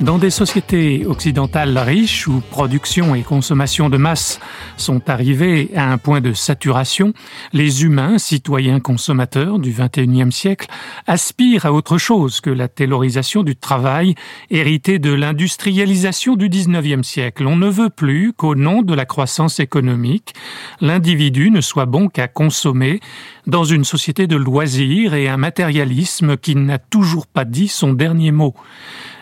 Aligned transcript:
Dans 0.00 0.16
des 0.16 0.30
sociétés 0.30 1.04
occidentales 1.04 1.76
riches 1.76 2.26
où 2.26 2.40
production 2.40 3.14
et 3.14 3.20
consommation 3.20 3.90
de 3.90 3.98
masse 3.98 4.40
sont 4.78 5.10
arrivées 5.10 5.68
à 5.76 5.92
un 5.92 5.98
point 5.98 6.22
de 6.22 6.32
saturation, 6.32 7.12
les 7.52 7.84
humains, 7.84 8.16
citoyens 8.16 8.80
consommateurs 8.80 9.58
du 9.58 9.74
XXIe 9.78 10.32
siècle, 10.32 10.68
aspirent 11.06 11.66
à 11.66 11.74
autre 11.74 11.98
chose 11.98 12.40
que 12.40 12.48
la 12.48 12.66
taylorisation 12.66 13.42
du 13.42 13.56
travail 13.56 14.14
héritée 14.48 14.98
de 14.98 15.12
l'industrialisation 15.12 16.34
du 16.34 16.48
XIXe 16.48 17.06
siècle. 17.06 17.46
On 17.46 17.56
ne 17.56 17.68
veut 17.68 17.90
plus 17.90 18.32
qu'au 18.32 18.54
nom 18.54 18.80
de 18.80 18.94
la 18.94 19.04
croissance 19.04 19.60
économique, 19.60 20.32
l'individu 20.80 21.50
ne 21.50 21.60
soit 21.60 21.84
bon 21.84 22.08
qu'à 22.08 22.26
consommer 22.26 23.00
dans 23.46 23.64
une 23.64 23.84
société 23.84 24.26
de 24.26 24.36
loisirs 24.36 25.12
et 25.12 25.28
un 25.28 25.36
matérialisme 25.36 26.38
qui 26.38 26.56
n'a 26.56 26.78
toujours 26.78 27.26
pas 27.26 27.44
dit 27.44 27.68
son 27.68 27.92
dernier 27.92 28.32
mot. 28.32 28.54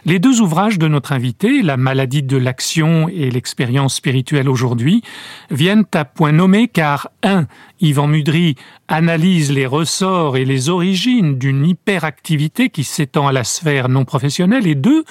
Les 0.04 0.18
deux 0.18 0.40
ouvrages 0.40 0.67
de 0.76 0.88
notre 0.88 1.12
invité, 1.12 1.62
La 1.62 1.78
maladie 1.78 2.22
de 2.22 2.36
l'action 2.36 3.08
et 3.08 3.30
l'expérience 3.30 3.94
spirituelle 3.94 4.50
aujourd'hui, 4.50 5.02
viennent 5.50 5.86
à 5.94 6.04
point 6.04 6.32
nommé 6.32 6.68
car 6.68 7.08
un, 7.22 7.46
Yvan 7.80 8.08
Mudry 8.08 8.56
analyse 8.88 9.52
les 9.52 9.66
ressorts 9.66 10.36
et 10.36 10.44
les 10.44 10.68
origines 10.68 11.38
d'une 11.38 11.64
hyperactivité 11.64 12.68
qui 12.68 12.84
s'étend 12.84 13.28
à 13.28 13.32
la 13.32 13.44
sphère 13.44 13.88
non 13.88 14.04
professionnelle 14.04 14.66
et 14.66 14.74
deux, 14.74 15.04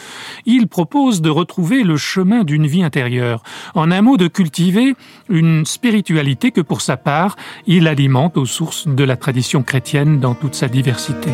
il 0.45 0.67
propose 0.67 1.21
de 1.21 1.29
retrouver 1.29 1.83
le 1.83 1.97
chemin 1.97 2.43
d'une 2.43 2.67
vie 2.67 2.83
intérieure. 2.83 3.41
En 3.73 3.89
un 3.89 4.01
mot, 4.01 4.17
de 4.17 4.27
cultiver 4.27 4.95
une 5.29 5.65
spiritualité 5.65 6.51
que 6.51 6.61
pour 6.61 6.81
sa 6.81 6.97
part, 6.97 7.35
il 7.65 7.87
alimente 7.87 8.37
aux 8.37 8.45
sources 8.45 8.87
de 8.87 9.03
la 9.03 9.15
tradition 9.15 9.63
chrétienne 9.63 10.19
dans 10.19 10.35
toute 10.35 10.55
sa 10.55 10.67
diversité. 10.67 11.31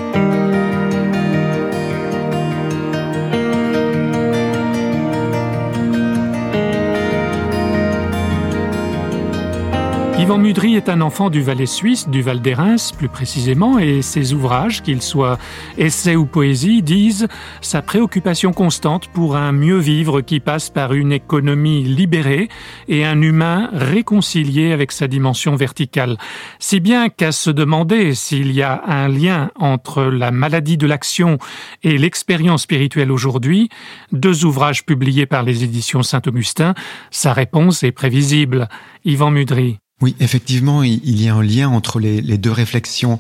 Yvan 10.23 10.37
Mudry 10.37 10.75
est 10.75 10.87
un 10.87 11.01
enfant 11.01 11.29
du 11.29 11.41
Valais 11.41 11.65
suisse, 11.65 12.07
du 12.07 12.21
Val 12.21 12.39
d'Érins 12.39 12.77
plus 12.97 13.09
précisément, 13.09 13.77
et 13.77 14.01
ses 14.01 14.31
ouvrages, 14.31 14.81
qu'ils 14.81 15.01
soient 15.01 15.37
essais 15.77 16.15
ou 16.15 16.25
poésie, 16.25 16.81
disent 16.81 17.27
sa 17.59 17.81
préoccupation 17.81 18.53
constante 18.53 19.09
pour 19.09 19.35
un 19.35 19.51
mieux 19.51 19.79
vivre 19.79 20.21
qui 20.21 20.39
passe 20.39 20.69
par 20.69 20.93
une 20.93 21.11
économie 21.11 21.83
libérée 21.83 22.47
et 22.87 23.03
un 23.03 23.21
humain 23.21 23.69
réconcilié 23.73 24.71
avec 24.71 24.93
sa 24.93 25.09
dimension 25.09 25.57
verticale. 25.57 26.17
Si 26.57 26.79
bien 26.79 27.09
qu'à 27.09 27.33
se 27.33 27.49
demander 27.49 28.15
s'il 28.15 28.53
y 28.53 28.61
a 28.61 28.81
un 28.87 29.09
lien 29.09 29.51
entre 29.59 30.03
la 30.03 30.31
maladie 30.31 30.77
de 30.77 30.87
l'action 30.87 31.37
et 31.83 31.97
l'expérience 31.97 32.61
spirituelle 32.61 33.11
aujourd'hui, 33.11 33.67
deux 34.13 34.45
ouvrages 34.45 34.85
publiés 34.85 35.25
par 35.25 35.43
les 35.43 35.65
éditions 35.65 36.01
Saint-Augustin, 36.01 36.75
sa 37.11 37.33
réponse 37.33 37.83
est 37.83 37.91
prévisible. 37.91 38.69
Yvan 39.03 39.29
Mudry. 39.29 39.82
Oui, 40.03 40.17
effectivement, 40.19 40.83
il 40.83 41.21
y 41.21 41.29
a 41.29 41.35
un 41.35 41.41
lien 41.41 41.69
entre 41.69 41.97
les, 41.97 42.37
deux 42.37 42.51
réflexions. 42.51 43.19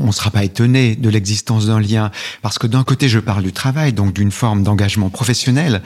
On 0.00 0.08
ne 0.08 0.12
sera 0.12 0.32
pas 0.32 0.42
étonné 0.42 0.96
de 0.96 1.08
l'existence 1.08 1.66
d'un 1.66 1.78
lien, 1.78 2.10
parce 2.42 2.58
que 2.58 2.66
d'un 2.66 2.82
côté, 2.82 3.08
je 3.08 3.20
parle 3.20 3.44
du 3.44 3.52
travail, 3.52 3.92
donc 3.92 4.14
d'une 4.14 4.32
forme 4.32 4.64
d'engagement 4.64 5.10
professionnel, 5.10 5.80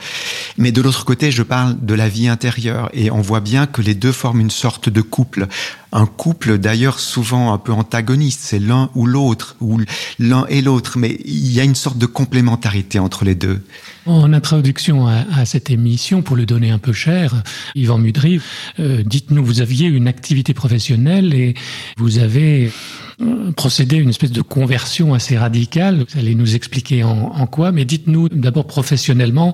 mais 0.57 0.71
de 0.71 0.81
l'autre 0.81 1.05
côté, 1.05 1.29
je 1.29 1.43
parle 1.43 1.77
de 1.79 1.93
la 1.93 2.09
vie 2.09 2.29
intérieure, 2.29 2.89
et 2.93 3.11
on 3.11 3.21
voit 3.21 3.41
bien 3.41 3.67
que 3.67 3.83
les 3.83 3.93
deux 3.93 4.11
forment 4.11 4.39
une 4.39 4.49
sorte 4.49 4.89
de 4.89 5.01
couple 5.01 5.47
un 5.93 6.07
couple 6.07 6.57
d'ailleurs 6.57 6.99
souvent 6.99 7.53
un 7.53 7.59
peu 7.59 7.71
antagoniste, 7.71 8.41
c'est 8.43 8.59
l'un 8.59 8.89
ou 8.95 9.05
l'autre, 9.05 9.55
ou 9.61 9.79
l'un 10.19 10.45
et 10.47 10.61
l'autre, 10.61 10.97
mais 10.97 11.19
il 11.23 11.53
y 11.53 11.59
a 11.59 11.63
une 11.63 11.75
sorte 11.75 11.99
de 11.99 12.07
complémentarité 12.07 12.97
entre 12.97 13.23
les 13.23 13.35
deux. 13.35 13.61
En 14.07 14.33
introduction 14.33 15.07
à, 15.07 15.45
cette 15.45 15.69
émission, 15.69 16.23
pour 16.23 16.35
le 16.35 16.45
donner 16.45 16.71
un 16.71 16.79
peu 16.79 16.93
cher, 16.93 17.43
Yvan 17.75 17.99
Mudry, 17.99 18.41
euh, 18.79 19.03
dites-nous, 19.05 19.45
vous 19.45 19.61
aviez 19.61 19.87
une 19.87 20.07
activité 20.07 20.53
professionnelle 20.53 21.33
et 21.33 21.53
vous 21.97 22.17
avez 22.17 22.71
euh, 23.21 23.51
procédé 23.51 23.97
à 23.97 23.99
une 23.99 24.09
espèce 24.09 24.31
de 24.31 24.41
conversion 24.41 25.13
assez 25.13 25.37
radicale. 25.37 26.05
Vous 26.09 26.19
allez 26.19 26.33
nous 26.33 26.55
expliquer 26.55 27.03
en, 27.03 27.31
en 27.35 27.45
quoi, 27.45 27.71
mais 27.71 27.85
dites-nous 27.85 28.29
d'abord 28.29 28.65
professionnellement, 28.65 29.53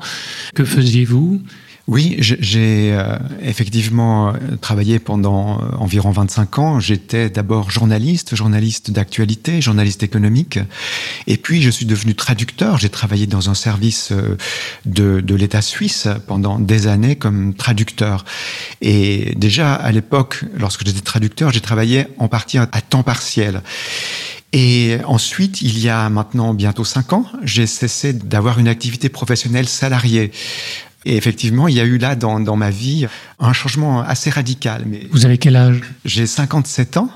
que 0.55 0.63
faisiez-vous? 0.63 1.41
Oui, 1.89 2.17
j'ai 2.19 2.91
euh, 2.93 3.17
effectivement 3.41 4.29
euh, 4.29 4.33
travaillé 4.61 4.99
pendant 4.99 5.59
euh, 5.59 5.71
environ 5.79 6.11
25 6.11 6.59
ans. 6.59 6.79
J'étais 6.79 7.31
d'abord 7.31 7.71
journaliste, 7.71 8.35
journaliste 8.35 8.91
d'actualité, 8.91 9.59
journaliste 9.59 10.03
économique. 10.03 10.59
Et 11.25 11.37
puis, 11.37 11.63
je 11.63 11.71
suis 11.71 11.87
devenu 11.87 12.13
traducteur. 12.13 12.77
J'ai 12.77 12.89
travaillé 12.89 13.25
dans 13.25 13.49
un 13.49 13.55
service 13.55 14.13
de, 14.85 15.23
l'État 15.33 15.63
suisse 15.63 16.07
pendant 16.27 16.59
des 16.59 16.85
années 16.85 17.15
comme 17.15 17.55
traducteur. 17.55 18.23
Et 18.81 19.33
déjà, 19.35 19.73
à 19.73 19.91
l'époque, 19.91 20.45
lorsque 20.55 20.85
j'étais 20.85 21.01
traducteur, 21.01 21.51
j'ai 21.51 21.61
travaillé 21.61 22.05
en 22.19 22.27
partie 22.27 22.59
à 22.59 22.67
temps 22.67 23.03
partiel. 23.03 23.63
Et 24.51 24.97
ensuite, 25.05 25.61
il 25.61 25.79
y 25.79 25.89
a 25.89 26.09
maintenant 26.09 26.53
bientôt 26.53 26.83
cinq 26.83 27.13
ans, 27.13 27.25
j'ai 27.43 27.67
cessé 27.67 28.13
d'avoir 28.13 28.57
une 28.57 28.67
activité 28.67 29.07
professionnelle 29.07 29.67
salariée. 29.67 30.31
Et 31.05 31.15
effectivement, 31.15 31.67
il 31.67 31.75
y 31.75 31.79
a 31.79 31.85
eu 31.85 31.97
là 31.97 32.15
dans, 32.15 32.39
dans 32.39 32.55
ma 32.55 32.69
vie 32.69 33.07
un 33.39 33.53
changement 33.53 34.01
assez 34.01 34.29
radical. 34.29 34.83
Mais 34.85 35.07
Vous 35.11 35.25
avez 35.25 35.37
quel 35.37 35.55
âge? 35.55 35.81
J'ai 36.05 36.27
57 36.27 36.97
ans. 36.97 37.09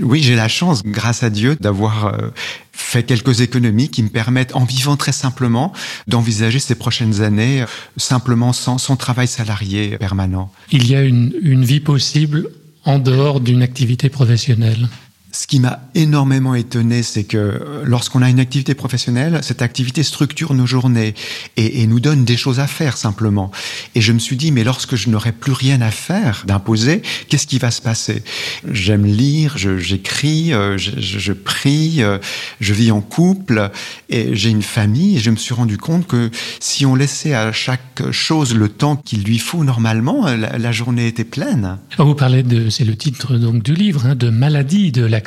Oui, 0.00 0.22
j'ai 0.22 0.34
la 0.34 0.48
chance, 0.48 0.82
grâce 0.84 1.22
à 1.22 1.30
Dieu, 1.30 1.56
d'avoir 1.58 2.06
euh, 2.06 2.28
fait 2.72 3.02
quelques 3.02 3.40
économies 3.40 3.88
qui 3.88 4.02
me 4.02 4.08
permettent, 4.08 4.54
en 4.54 4.64
vivant 4.64 4.96
très 4.96 5.12
simplement, 5.12 5.72
d'envisager 6.06 6.58
ces 6.58 6.74
prochaines 6.74 7.22
années 7.22 7.62
euh, 7.62 7.66
simplement 7.96 8.52
sans, 8.52 8.78
sans 8.78 8.96
travail 8.96 9.26
salarié 9.26 9.96
permanent. 9.98 10.52
Il 10.70 10.86
y 10.86 10.94
a 10.94 11.02
une, 11.02 11.32
une 11.42 11.64
vie 11.64 11.80
possible 11.80 12.48
en 12.84 12.98
dehors 12.98 13.40
d'une 13.40 13.62
activité 13.62 14.08
professionnelle? 14.08 14.88
Ce 15.32 15.46
qui 15.46 15.60
m'a 15.60 15.80
énormément 15.94 16.54
étonné, 16.54 17.02
c'est 17.02 17.24
que 17.24 17.36
euh, 17.36 17.82
lorsqu'on 17.84 18.22
a 18.22 18.28
une 18.30 18.40
activité 18.40 18.74
professionnelle, 18.74 19.40
cette 19.42 19.62
activité 19.62 20.02
structure 20.02 20.54
nos 20.54 20.66
journées 20.66 21.14
et, 21.56 21.86
nous 21.86 22.00
donne 22.00 22.24
des 22.24 22.36
choses 22.36 22.60
à 22.60 22.66
faire 22.66 22.96
simplement. 22.96 23.50
Et 23.94 24.00
je 24.00 24.12
me 24.12 24.18
suis 24.18 24.36
dit, 24.36 24.52
mais 24.52 24.64
lorsque 24.64 24.96
je 24.96 25.08
n'aurai 25.08 25.32
plus 25.32 25.52
rien 25.52 25.80
à 25.80 25.90
faire 25.90 26.44
d'imposer, 26.46 27.02
qu'est-ce 27.28 27.46
qui 27.46 27.58
va 27.58 27.70
se 27.70 27.80
passer? 27.80 28.22
J'aime 28.70 29.04
lire, 29.06 29.56
j'écris, 29.56 30.52
euh, 30.52 30.76
je, 30.78 31.32
prie, 31.32 32.02
euh, 32.02 32.18
je 32.60 32.74
vis 32.74 32.90
en 32.90 33.00
couple 33.00 33.70
et 34.08 34.34
j'ai 34.34 34.50
une 34.50 34.62
famille. 34.62 35.16
Et 35.16 35.20
je 35.20 35.30
me 35.30 35.36
suis 35.36 35.54
rendu 35.54 35.78
compte 35.78 36.06
que 36.06 36.30
si 36.60 36.86
on 36.86 36.94
laissait 36.94 37.34
à 37.34 37.52
chaque 37.52 38.10
chose 38.10 38.54
le 38.54 38.68
temps 38.68 38.96
qu'il 38.96 39.22
lui 39.22 39.38
faut 39.38 39.64
normalement, 39.64 40.26
la, 40.26 40.58
la, 40.58 40.72
journée 40.72 41.08
était 41.08 41.24
pleine. 41.24 41.78
Vous 41.98 42.14
parlez 42.14 42.42
de, 42.42 42.70
c'est 42.70 42.84
le 42.84 42.96
titre 42.96 43.36
donc 43.36 43.62
du 43.62 43.74
livre, 43.74 44.06
hein, 44.06 44.14
de 44.14 44.30
maladie 44.30 44.92
de 44.92 45.04
la 45.04 45.19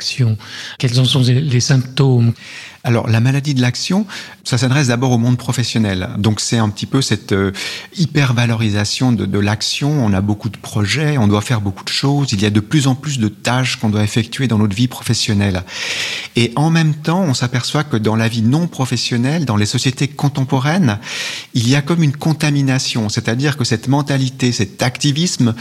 quels 0.78 1.00
en 1.00 1.04
sont 1.04 1.22
les 1.22 1.60
symptômes? 1.60 2.32
Alors, 2.86 3.08
la 3.08 3.20
maladie 3.20 3.54
de 3.54 3.62
l'action, 3.62 4.06
ça 4.44 4.58
s'adresse 4.58 4.88
d'abord 4.88 5.10
au 5.10 5.16
monde 5.16 5.38
professionnel. 5.38 6.10
Donc, 6.18 6.38
c'est 6.38 6.58
un 6.58 6.68
petit 6.68 6.84
peu 6.84 7.00
cette 7.00 7.32
euh, 7.32 7.50
hypervalorisation 7.96 9.10
de 9.10 9.38
l'action. 9.38 9.90
On 10.04 10.12
a 10.12 10.20
beaucoup 10.20 10.50
de 10.50 10.58
projets, 10.58 11.16
on 11.16 11.26
doit 11.26 11.40
faire 11.40 11.62
beaucoup 11.62 11.82
de 11.82 11.88
choses. 11.88 12.32
Il 12.32 12.42
y 12.42 12.44
a 12.44 12.50
de 12.50 12.60
plus 12.60 12.86
en 12.86 12.94
plus 12.94 13.18
de 13.18 13.28
tâches 13.28 13.76
qu'on 13.76 13.88
doit 13.88 14.04
effectuer 14.04 14.48
dans 14.48 14.58
notre 14.58 14.76
vie 14.76 14.86
professionnelle. 14.86 15.62
Et 16.36 16.52
en 16.56 16.68
même 16.68 16.94
temps, 16.94 17.22
on 17.22 17.32
s'aperçoit 17.32 17.84
que 17.84 17.96
dans 17.96 18.16
la 18.16 18.28
vie 18.28 18.42
non 18.42 18.66
professionnelle, 18.66 19.46
dans 19.46 19.56
les 19.56 19.66
sociétés 19.66 20.08
contemporaines, 20.08 20.98
il 21.54 21.66
y 21.66 21.76
a 21.76 21.80
comme 21.80 22.02
une 22.02 22.16
contamination. 22.16 23.08
C'est-à-dire 23.08 23.56
que 23.56 23.64
cette 23.64 23.88
mentalité, 23.88 24.52
cet 24.52 24.82
activisme, 24.82 25.54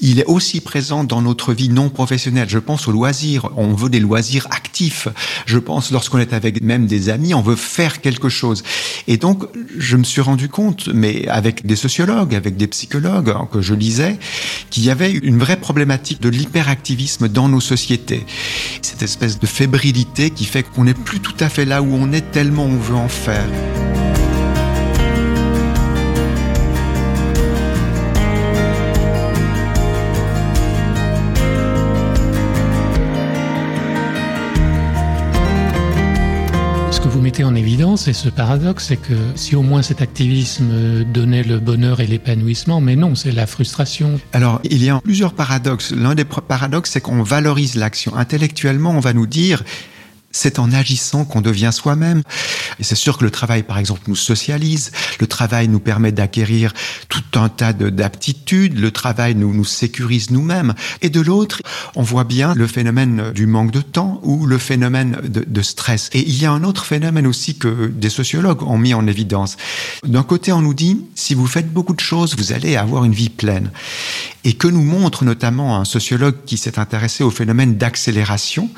il 0.00 0.20
est 0.20 0.24
aussi 0.26 0.60
présent 0.60 1.04
dans 1.04 1.22
notre 1.22 1.52
vie 1.52 1.68
non 1.68 1.88
professionnelle. 1.88 2.48
Je 2.48 2.58
pense 2.58 2.88
aux 2.88 2.92
loisirs. 2.92 3.50
On 3.56 3.74
veut 3.74 3.88
des 3.88 4.00
loisirs 4.00 4.46
actifs. 4.50 5.08
Je 5.46 5.58
pense 5.58 5.90
lorsqu'on 5.90 6.18
est 6.18 6.32
avec 6.32 6.62
même 6.62 6.86
des 6.86 7.08
amis, 7.08 7.34
on 7.34 7.42
veut 7.42 7.56
faire 7.56 8.00
quelque 8.00 8.28
chose. 8.28 8.62
Et 9.06 9.16
donc, 9.16 9.44
je 9.76 9.96
me 9.96 10.04
suis 10.04 10.20
rendu 10.20 10.48
compte, 10.48 10.88
mais 10.88 11.26
avec 11.28 11.66
des 11.66 11.76
sociologues, 11.76 12.34
avec 12.34 12.56
des 12.56 12.66
psychologues 12.66 13.30
hein, 13.30 13.48
que 13.50 13.60
je 13.60 13.74
lisais, 13.74 14.18
qu'il 14.70 14.84
y 14.84 14.90
avait 14.90 15.12
une 15.12 15.38
vraie 15.38 15.58
problématique 15.58 16.20
de 16.20 16.28
l'hyperactivisme 16.28 17.28
dans 17.28 17.48
nos 17.48 17.60
sociétés. 17.60 18.24
Cette 18.82 19.02
espèce 19.02 19.38
de 19.38 19.46
fébrilité 19.46 20.30
qui 20.30 20.44
fait 20.44 20.62
qu'on 20.62 20.84
n'est 20.84 20.94
plus 20.94 21.20
tout 21.20 21.36
à 21.40 21.48
fait 21.48 21.64
là 21.64 21.82
où 21.82 21.94
on 21.94 22.12
est 22.12 22.30
tellement 22.30 22.64
on 22.64 22.76
veut 22.76 22.94
en 22.94 23.08
faire. 23.08 23.46
Mettez 37.20 37.44
en 37.44 37.54
évidence, 37.54 38.08
et 38.08 38.12
ce 38.12 38.28
paradoxe, 38.28 38.86
c'est 38.88 38.96
que 38.96 39.14
si 39.34 39.56
au 39.56 39.62
moins 39.62 39.82
cet 39.82 40.02
activisme 40.02 41.04
donnait 41.04 41.42
le 41.42 41.58
bonheur 41.58 42.00
et 42.00 42.06
l'épanouissement, 42.06 42.80
mais 42.80 42.96
non, 42.96 43.14
c'est 43.14 43.32
la 43.32 43.46
frustration. 43.46 44.20
Alors, 44.32 44.60
il 44.64 44.82
y 44.82 44.90
a 44.90 45.00
plusieurs 45.00 45.32
paradoxes. 45.32 45.92
L'un 45.92 46.14
des 46.14 46.24
paradoxes, 46.24 46.90
c'est 46.92 47.00
qu'on 47.00 47.22
valorise 47.22 47.74
l'action. 47.74 48.16
Intellectuellement, 48.16 48.90
on 48.90 49.00
va 49.00 49.12
nous 49.12 49.26
dire, 49.26 49.62
c'est 50.30 50.58
en 50.58 50.72
agissant 50.72 51.24
qu'on 51.24 51.40
devient 51.40 51.70
soi-même. 51.72 52.22
Et 52.78 52.84
c'est 52.84 52.94
sûr 52.94 53.18
que 53.18 53.24
le 53.24 53.30
travail, 53.30 53.62
par 53.62 53.78
exemple, 53.78 54.02
nous 54.06 54.16
socialise. 54.16 54.92
Le 55.18 55.26
travail 55.26 55.68
nous 55.68 55.80
permet 55.80 56.12
d'acquérir 56.12 56.72
tout 57.08 57.22
un 57.34 57.48
tas 57.48 57.72
d'aptitudes. 57.72 58.78
Le 58.78 58.90
travail 58.90 59.34
nous, 59.34 59.54
nous 59.54 59.64
sécurise 59.64 60.30
nous-mêmes. 60.30 60.74
Et 61.00 61.08
de 61.08 61.20
l'autre, 61.20 61.62
on 61.94 62.02
voit 62.02 62.24
bien 62.24 62.54
le 62.54 62.66
phénomène 62.66 63.32
du 63.32 63.46
manque 63.46 63.70
de 63.70 63.80
temps 63.80 64.20
ou 64.22 64.46
le 64.46 64.58
phénomène 64.58 65.18
de, 65.24 65.44
de 65.46 65.62
stress. 65.62 66.10
Et 66.12 66.20
il 66.20 66.38
y 66.40 66.44
a 66.44 66.52
un 66.52 66.64
autre 66.64 66.84
phénomène 66.84 67.26
aussi 67.26 67.56
que 67.56 67.86
des 67.86 68.10
sociologues 68.10 68.62
ont 68.62 68.78
mis 68.78 68.94
en 68.94 69.06
évidence. 69.06 69.56
D'un 70.04 70.22
côté, 70.22 70.52
on 70.52 70.60
nous 70.60 70.74
dit, 70.74 71.04
si 71.14 71.34
vous 71.34 71.46
faites 71.46 71.72
beaucoup 71.72 71.94
de 71.94 72.00
choses, 72.00 72.36
vous 72.36 72.52
allez 72.52 72.76
avoir 72.76 73.04
une 73.04 73.14
vie 73.14 73.30
pleine. 73.30 73.70
Et 74.44 74.52
que 74.52 74.68
nous 74.68 74.82
montre 74.82 75.24
notamment 75.24 75.78
un 75.78 75.84
sociologue 75.84 76.36
qui 76.44 76.56
s'est 76.56 76.78
intéressé 76.78 77.24
au 77.24 77.30
phénomène 77.30 77.76
d'accélération. 77.76 78.70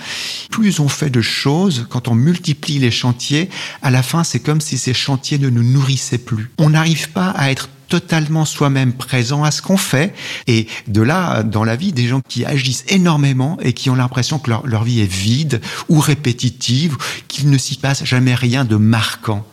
Plus 0.50 0.80
on 0.80 0.88
fait 0.88 1.10
de 1.10 1.20
choses, 1.20 1.47
quand 1.88 2.08
on 2.08 2.14
multiplie 2.14 2.78
les 2.78 2.90
chantiers, 2.90 3.48
à 3.82 3.90
la 3.90 4.02
fin, 4.02 4.24
c'est 4.24 4.40
comme 4.40 4.60
si 4.60 4.78
ces 4.78 4.94
chantiers 4.94 5.38
ne 5.38 5.48
nous 5.48 5.62
nourrissaient 5.62 6.18
plus. 6.18 6.50
On 6.58 6.70
n'arrive 6.70 7.10
pas 7.10 7.30
à 7.30 7.50
être 7.50 7.68
totalement 7.88 8.44
soi-même 8.44 8.92
présent 8.92 9.44
à 9.44 9.50
ce 9.50 9.62
qu'on 9.62 9.78
fait. 9.78 10.14
Et 10.46 10.66
de 10.86 11.00
là, 11.00 11.42
dans 11.42 11.64
la 11.64 11.74
vie, 11.74 11.92
des 11.92 12.06
gens 12.06 12.20
qui 12.28 12.44
agissent 12.44 12.84
énormément 12.88 13.56
et 13.62 13.72
qui 13.72 13.88
ont 13.88 13.94
l'impression 13.94 14.38
que 14.38 14.50
leur, 14.50 14.66
leur 14.66 14.84
vie 14.84 15.00
est 15.00 15.10
vide 15.10 15.60
ou 15.88 15.98
répétitive, 15.98 16.96
qu'il 17.28 17.48
ne 17.50 17.56
s'y 17.58 17.76
passe 17.76 18.04
jamais 18.04 18.34
rien 18.34 18.64
de 18.64 18.76
marquant. 18.76 19.46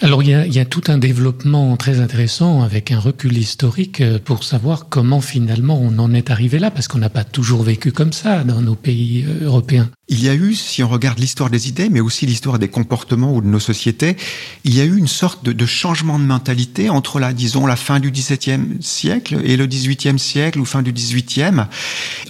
Alors 0.00 0.22
il 0.22 0.28
y, 0.28 0.60
a, 0.60 0.64
tout 0.64 0.84
un 0.86 0.96
développement 0.96 1.76
très 1.76 1.98
intéressant 1.98 2.62
avec 2.62 2.92
un 2.92 3.00
recul 3.00 3.36
historique 3.36 4.00
euh, 4.00 4.20
pour 4.24 4.44
savoir 4.44 4.88
comment 4.88 5.20
finalement 5.20 5.76
on 5.82 5.98
en 5.98 6.14
est 6.14 6.30
arrivé 6.30 6.60
là, 6.60 6.70
parce 6.70 6.86
qu'on 6.86 6.98
n'a 6.98 7.10
pas 7.10 7.24
toujours 7.24 7.64
vécu 7.64 7.90
comme 7.90 8.12
ça 8.12 8.44
dans 8.44 8.62
nos 8.62 8.76
pays 8.76 9.24
euh, 9.26 9.46
européens. 9.46 9.90
Il 10.08 10.22
y 10.22 10.28
a 10.28 10.34
eu, 10.34 10.54
si 10.54 10.84
on 10.84 10.88
regarde 10.88 11.18
l'histoire 11.18 11.50
des 11.50 11.68
idées, 11.68 11.88
mais 11.88 11.98
aussi 11.98 12.26
l'histoire 12.26 12.60
des 12.60 12.68
comportements 12.68 13.34
ou 13.34 13.40
de 13.40 13.48
nos 13.48 13.58
sociétés, 13.58 14.16
il 14.62 14.72
y 14.72 14.80
a 14.80 14.84
eu 14.84 14.96
une 14.96 15.08
sorte 15.08 15.44
de, 15.44 15.52
de 15.52 15.66
changement 15.66 16.20
de 16.20 16.24
mentalité 16.24 16.90
entre 16.90 17.18
la, 17.18 17.32
disons, 17.32 17.66
la 17.66 17.76
fin 17.76 17.98
du 17.98 18.12
XVIIe 18.12 18.78
siècle 18.80 19.38
et 19.44 19.56
le 19.56 19.66
XVIIIe 19.66 20.18
siècle 20.18 20.60
ou 20.60 20.64
fin 20.64 20.82
du 20.82 20.92
XVIIIe. 20.92 21.64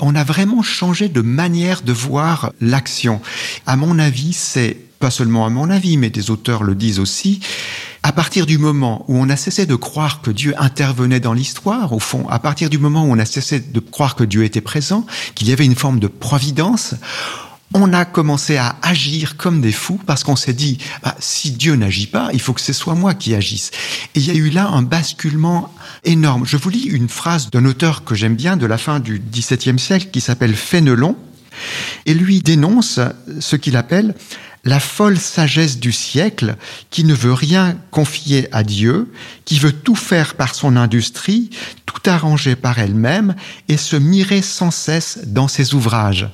On 0.01 0.15
a 0.15 0.25
vraiment 0.25 0.63
changé 0.63 1.11
de 1.11 1.21
manière 1.21 1.83
de 1.83 1.93
voir 1.93 2.51
l'action. 2.63 3.21
À 3.67 3.77
mon 3.77 3.99
avis, 3.99 4.33
c'est 4.33 4.88
pas 4.99 5.11
seulement 5.11 5.47
à 5.47 5.51
mon 5.51 5.71
avis, 5.71 5.97
mais 5.97 6.11
des 6.11 6.31
auteurs 6.31 6.63
le 6.63 6.75
disent 6.75 6.99
aussi, 6.99 7.41
à 8.03 8.13
partir 8.13 8.47
du 8.47 8.59
moment 8.59 9.05
où 9.09 9.17
on 9.17 9.29
a 9.29 9.37
cessé 9.37 9.67
de 9.67 9.75
croire 9.75 10.23
que 10.23 10.31
Dieu 10.31 10.55
intervenait 10.59 11.21
dans 11.21 11.33
l'histoire, 11.33 11.93
au 11.93 11.99
fond, 11.99 12.27
à 12.29 12.39
partir 12.39 12.71
du 12.71 12.79
moment 12.79 13.05
où 13.05 13.13
on 13.13 13.19
a 13.19 13.25
cessé 13.25 13.61
de 13.61 13.81
croire 13.81 14.15
que 14.15 14.25
Dieu 14.25 14.45
était 14.45 14.61
présent, 14.61 15.07
qu'il 15.35 15.49
y 15.49 15.53
avait 15.53 15.67
une 15.67 15.77
forme 15.77 16.01
de 16.01 16.07
providence, 16.07 16.95
on 17.75 17.93
a 17.93 18.05
commencé 18.05 18.57
à 18.57 18.77
agir 18.83 19.37
comme 19.37 19.61
des 19.61 19.73
fous 19.73 20.01
parce 20.07 20.25
qu'on 20.25 20.37
s'est 20.37 20.55
dit, 20.55 20.79
bah, 21.03 21.15
si 21.19 21.51
Dieu 21.51 21.75
n'agit 21.77 22.07
pas, 22.07 22.31
il 22.33 22.41
faut 22.41 22.55
que 22.55 22.61
ce 22.61 22.73
soit 22.73 22.95
moi 22.95 23.15
qui 23.15 23.35
agisse. 23.35 23.71
Et 24.15 24.21
il 24.21 24.27
y 24.27 24.31
a 24.31 24.35
eu 24.35 24.49
là 24.49 24.69
un 24.69 24.83
basculement 24.83 25.73
énorme. 26.05 26.47
Je 26.47 26.57
vous 26.57 26.71
lis 26.71 26.85
une 26.85 27.11
phrase 27.11 27.51
d'un 27.51 27.67
auteur 27.67 28.05
que 28.05 28.15
j'aime 28.15 28.37
bien 28.37 28.57
de 28.57 28.65
la 28.65 28.79
fin 28.79 29.01
du 29.01 29.21
XVIIe 29.21 29.79
siècle 29.79 30.09
qui 30.11 30.23
s'appelle 30.23 30.55
Fénelon 30.55 31.17
et 32.07 32.15
lui 32.15 32.41
dénonce 32.41 33.01
ce 33.41 33.57
qu'il 33.57 33.77
appelle 33.77 34.15
la 34.69 34.81
folle 34.81 35.19
sagesse 35.19 35.79
du 35.79 35.93
siècle 35.93 36.57
qui 36.91 37.05
ne 37.05 37.15
veut 37.15 37.33
rien 37.33 37.79
confier 37.91 38.49
à 38.53 38.63
Dieu, 38.63 39.11
qui 39.47 39.59
veut 39.59 39.73
tout 39.73 39.95
faire 39.95 40.35
par 40.35 40.55
son 40.55 40.77
industrie, 40.77 41.49
tout 41.87 42.03
arranger 42.05 42.55
par 42.55 42.79
elle-même 42.79 43.35
et 43.69 43.79
se 43.79 43.97
mirer 43.97 44.43
sans 44.43 44.71
cesse 44.71 45.21
dans 45.25 45.49
ses 45.49 45.73
ouvrages. 45.73 46.29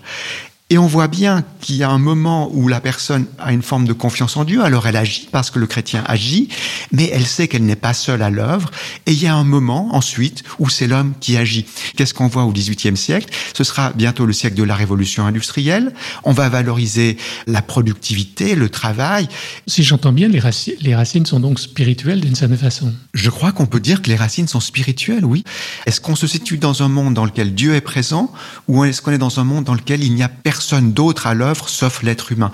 Et 0.71 0.79
on 0.79 0.87
voit 0.87 1.09
bien 1.09 1.45
qu'il 1.61 1.77
y 1.77 1.83
a 1.83 1.91
un 1.91 1.99
moment 1.99 2.51
où 2.55 2.69
la 2.69 2.81
personne 2.81 3.27
a 3.39 3.53
une 3.53 3.61
forme 3.61 3.87
de 3.87 3.93
confiance 3.93 4.39
en 4.39 4.45
Dieu, 4.45 4.65
alors 4.65 4.87
elle 4.87 4.97
agit 4.97 5.29
parce 5.31 5.51
que 5.51 5.59
le 5.59 5.67
chrétien 5.67 6.03
agit, 6.07 6.49
mais 6.91 7.11
elle 7.13 7.27
sait 7.27 7.49
qu'elle 7.49 7.67
n'est 7.67 7.77
pas 7.77 7.93
seule 7.93 8.23
à 8.23 8.31
l'œuvre. 8.31 8.71
Et 9.05 9.13
il 9.13 9.23
y 9.23 9.27
a 9.27 9.35
un 9.35 9.45
moment 9.45 9.95
ensuite 9.95 10.43
où 10.59 10.71
c'est 10.71 10.87
l'homme 10.87 11.13
qui 11.21 11.37
agit. 11.37 11.67
Qu'est-ce 11.97 12.15
qu'on 12.15 12.29
voit 12.29 12.45
au 12.45 12.53
XVIIIe 12.53 12.97
siècle? 12.97 13.29
Ce 13.53 13.63
sera 13.63 13.93
bientôt 13.93 14.25
le 14.25 14.33
siècle 14.33 14.57
de 14.57 14.63
la 14.63 14.75
révolution 14.75 15.27
industrielle. 15.27 15.93
On 16.25 16.33
va 16.33 16.49
valoriser 16.49 17.19
la 17.47 17.61
productivité, 17.61 18.55
le 18.55 18.71
travail. 18.71 19.29
Si 19.67 19.83
j'entends 19.83 20.13
bien, 20.13 20.29
les, 20.29 20.41
racines, 20.41 20.77
les 20.81 20.95
racines 20.95 21.27
sont 21.27 21.41
donc 21.41 21.61
spirituelles 21.61 22.23
d'une 22.23 22.37
certaine 22.37 22.57
façon. 22.57 22.95
Je 23.13 23.29
crois 23.29 23.53
qu'on 23.53 23.67
peut 23.67 23.81
dire 23.81 24.01
que 24.01 24.09
les 24.09 24.17
racines 24.17 24.49
sont 24.49 24.61
spirituelles, 24.61 25.27
oui. 25.27 25.45
Est-ce 25.85 26.01
qu'on 26.01 26.17
se 26.17 26.27
situe 26.27 26.57
dans 26.57 26.83
un 26.83 26.89
monde 26.89 27.13
dans 27.13 27.27
lequel 27.27 27.55
Dieu 27.55 27.75
est 27.75 27.83
présent 27.83 28.33
ou 28.67 28.83
est-ce 28.85 29.03
qu'on 29.03 29.13
est 29.13 29.19
dans 29.19 29.41
un 29.41 29.45
monde 29.45 29.65
dans 29.65 29.75
lequel 29.75 30.03
il 30.03 30.15
n'y 30.15 30.23
a 30.23 30.31
personne 30.31 30.54
personne 30.55 30.93
d'autre 30.93 31.27
à 31.27 31.35
l'œuvre 31.35 31.69
sauf 31.69 32.05
l'être 32.05 32.31
humain. 32.31 32.53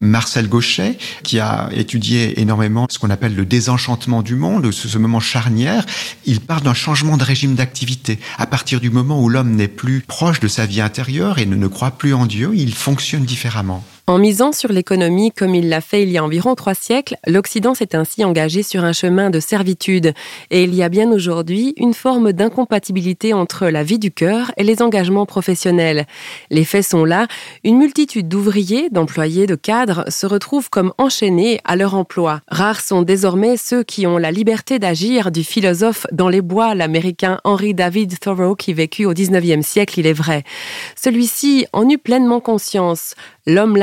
Marcel 0.00 0.48
Gauchet, 0.48 0.96
qui 1.24 1.40
a 1.40 1.68
étudié 1.72 2.40
énormément 2.40 2.86
ce 2.88 3.00
qu'on 3.00 3.10
appelle 3.10 3.34
le 3.34 3.44
désenchantement 3.44 4.22
du 4.22 4.36
monde, 4.36 4.70
ce, 4.70 4.96
moment 4.96 5.18
charnière, 5.18 5.84
il 6.24 6.38
parle 6.38 6.62
d'un 6.62 6.72
changement 6.72 7.16
de 7.16 7.24
régime 7.24 7.56
d'activité. 7.56 8.20
À 8.38 8.46
partir 8.46 8.80
du 8.80 8.90
moment 8.90 9.20
où 9.20 9.28
l'homme 9.28 9.56
n'est 9.56 9.66
plus 9.66 10.02
proche 10.06 10.38
de 10.38 10.46
sa 10.46 10.66
vie 10.66 10.80
intérieure 10.80 11.40
et 11.40 11.46
ne, 11.46 11.56
ne 11.56 11.66
croit 11.66 11.90
plus 11.90 12.14
en 12.14 12.26
Dieu, 12.26 12.52
il 12.54 12.74
fonctionne 12.74 13.24
différemment. 13.24 13.82
En 14.08 14.18
misant 14.18 14.50
sur 14.50 14.72
l'économie 14.72 15.30
comme 15.30 15.54
il 15.54 15.68
l'a 15.68 15.80
fait 15.80 16.02
il 16.02 16.10
y 16.10 16.18
a 16.18 16.24
environ 16.24 16.56
trois 16.56 16.74
siècles, 16.74 17.16
l'Occident 17.24 17.72
s'est 17.72 17.94
ainsi 17.94 18.24
engagé 18.24 18.64
sur 18.64 18.84
un 18.84 18.92
chemin 18.92 19.30
de 19.30 19.38
servitude. 19.38 20.12
Et 20.50 20.64
il 20.64 20.74
y 20.74 20.82
a 20.82 20.88
bien 20.88 21.12
aujourd'hui 21.12 21.72
une 21.76 21.94
forme 21.94 22.32
d'incompatibilité 22.32 23.32
entre 23.32 23.68
la 23.68 23.84
vie 23.84 24.00
du 24.00 24.10
cœur 24.10 24.50
et 24.56 24.64
les 24.64 24.82
engagements 24.82 25.24
professionnels. 25.24 26.06
Les 26.50 26.64
faits 26.64 26.84
sont 26.84 27.04
là, 27.04 27.28
une 27.62 27.78
multitude 27.78 28.26
d'ouvriers, 28.26 28.90
d'employés, 28.90 29.46
de 29.46 29.54
cadres 29.54 30.04
se 30.08 30.26
retrouvent 30.26 30.68
comme 30.68 30.92
enchaînés 30.98 31.60
à 31.64 31.76
leur 31.76 31.94
emploi. 31.94 32.40
Rares 32.48 32.80
sont 32.80 33.02
désormais 33.02 33.56
ceux 33.56 33.84
qui 33.84 34.08
ont 34.08 34.18
la 34.18 34.32
liberté 34.32 34.80
d'agir 34.80 35.30
du 35.30 35.44
philosophe 35.44 36.08
dans 36.10 36.28
les 36.28 36.42
bois, 36.42 36.74
l'américain 36.74 37.38
Henry 37.44 37.72
David 37.72 38.18
Thoreau 38.18 38.56
qui 38.56 38.72
vécut 38.72 39.06
au 39.06 39.14
19e 39.14 39.62
siècle, 39.62 40.00
il 40.00 40.08
est 40.08 40.12
vrai. 40.12 40.42
Celui-ci 40.96 41.66
en 41.72 41.88
eut 41.88 41.98
pleinement 41.98 42.40
conscience. 42.40 43.14
L'homme 43.46 43.76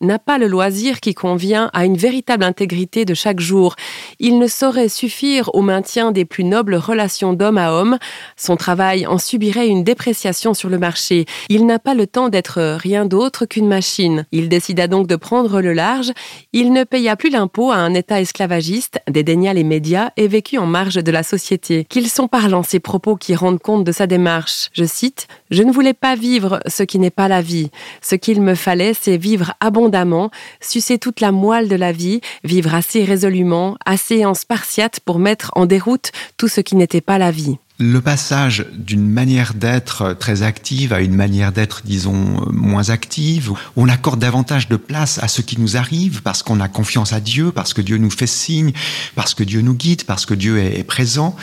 n'a 0.00 0.18
pas 0.18 0.38
le 0.38 0.46
loisir 0.46 1.00
qui 1.00 1.14
convient 1.14 1.70
à 1.72 1.84
une 1.84 1.96
véritable 1.96 2.44
intégrité 2.44 3.04
de 3.04 3.14
chaque 3.14 3.40
jour. 3.40 3.76
Il 4.18 4.38
ne 4.38 4.46
saurait 4.46 4.88
suffire 4.88 5.50
au 5.54 5.62
maintien 5.62 6.12
des 6.12 6.24
plus 6.24 6.44
nobles 6.44 6.74
relations 6.74 7.32
d'homme 7.32 7.58
à 7.58 7.72
homme. 7.72 7.98
Son 8.36 8.56
travail 8.56 9.06
en 9.06 9.18
subirait 9.18 9.68
une 9.68 9.84
dépréciation 9.84 10.54
sur 10.54 10.68
le 10.68 10.78
marché. 10.78 11.26
Il 11.48 11.66
n'a 11.66 11.78
pas 11.78 11.94
le 11.94 12.06
temps 12.06 12.28
d'être 12.28 12.76
rien 12.78 13.06
d'autre 13.06 13.46
qu'une 13.46 13.68
machine. 13.68 14.26
Il 14.32 14.48
décida 14.48 14.86
donc 14.86 15.06
de 15.06 15.16
prendre 15.16 15.60
le 15.60 15.72
large. 15.72 16.12
Il 16.52 16.72
ne 16.72 16.84
paya 16.84 17.16
plus 17.16 17.30
l'impôt 17.30 17.70
à 17.70 17.76
un 17.76 17.94
État 17.94 18.20
esclavagiste, 18.20 19.00
dédaigna 19.08 19.54
les 19.54 19.64
médias 19.64 20.10
et 20.16 20.28
vécut 20.28 20.58
en 20.58 20.66
marge 20.66 20.96
de 20.96 21.12
la 21.12 21.22
société. 21.22 21.84
Qu'ils 21.88 22.08
sont 22.08 22.28
parlants 22.28 22.62
ces 22.62 22.80
propos 22.80 23.16
qui 23.16 23.34
rendent 23.34 23.60
compte 23.60 23.84
de 23.84 23.92
sa 23.92 24.06
démarche. 24.06 24.70
Je 24.72 24.84
cite, 24.84 25.28
Je 25.50 25.62
ne 25.62 25.72
voulais 25.72 25.94
pas 25.94 26.16
vivre 26.16 26.60
ce 26.66 26.82
qui 26.82 26.98
n'est 26.98 27.10
pas 27.10 27.28
la 27.28 27.40
vie. 27.40 27.70
Ce 28.02 28.14
qu'il 28.14 28.40
me 28.40 28.54
fallait 28.54 28.94
c'est 28.94 29.16
vivre 29.16 29.27
abondamment, 29.60 30.30
sucer 30.60 30.98
toute 30.98 31.20
la 31.20 31.32
moelle 31.32 31.68
de 31.68 31.76
la 31.76 31.92
vie, 31.92 32.20
vivre 32.44 32.74
assez 32.74 33.04
résolument, 33.04 33.76
assez 33.84 34.24
en 34.24 34.34
spartiate 34.34 35.00
pour 35.00 35.18
mettre 35.18 35.50
en 35.54 35.66
déroute 35.66 36.12
tout 36.36 36.48
ce 36.48 36.60
qui 36.60 36.76
n'était 36.76 37.00
pas 37.00 37.18
la 37.18 37.30
vie 37.30 37.58
le 37.80 38.00
passage 38.00 38.66
d'une 38.72 39.08
manière 39.08 39.54
d'être 39.54 40.12
très 40.14 40.42
active 40.42 40.92
à 40.92 41.00
une 41.00 41.14
manière 41.14 41.52
d'être, 41.52 41.82
disons, 41.84 42.44
moins 42.50 42.90
active, 42.90 43.52
on 43.76 43.88
accorde 43.88 44.18
davantage 44.18 44.68
de 44.68 44.74
place 44.74 45.20
à 45.22 45.28
ce 45.28 45.42
qui 45.42 45.60
nous 45.60 45.76
arrive 45.76 46.22
parce 46.22 46.42
qu'on 46.42 46.58
a 46.58 46.66
confiance 46.66 47.12
à 47.12 47.20
Dieu, 47.20 47.52
parce 47.52 47.74
que 47.74 47.80
Dieu 47.80 47.96
nous 47.98 48.10
fait 48.10 48.26
signe, 48.26 48.72
parce 49.14 49.32
que 49.32 49.44
Dieu 49.44 49.60
nous 49.60 49.74
guide, 49.74 50.02
parce 50.04 50.26
que 50.26 50.34
Dieu 50.34 50.58
est 50.58 50.82
présent, 50.82 51.36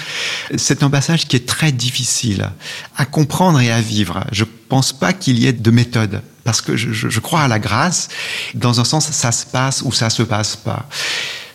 c'est 0.57 0.83
un 0.83 0.89
passage 0.89 1.25
qui 1.25 1.37
est 1.37 1.47
très 1.47 1.71
difficile 1.71 2.49
à 2.97 3.05
comprendre 3.05 3.61
et 3.61 3.71
à 3.71 3.79
vivre. 3.79 4.25
Je 4.33 4.43
pense 4.67 4.91
pas 4.91 5.13
qu'il 5.13 5.39
y 5.39 5.47
ait 5.47 5.53
de 5.53 5.71
méthode 5.71 6.21
parce 6.43 6.61
que 6.61 6.75
je, 6.75 6.91
je, 6.91 7.09
je 7.09 7.19
crois 7.21 7.41
à 7.41 7.47
la 7.47 7.59
grâce. 7.59 8.09
Dans 8.53 8.81
un 8.81 8.83
sens, 8.83 9.09
ça 9.09 9.31
se 9.31 9.45
passe 9.45 9.81
ou 9.83 9.93
ça 9.93 10.09
se 10.09 10.21
passe 10.21 10.57
pas. 10.57 10.87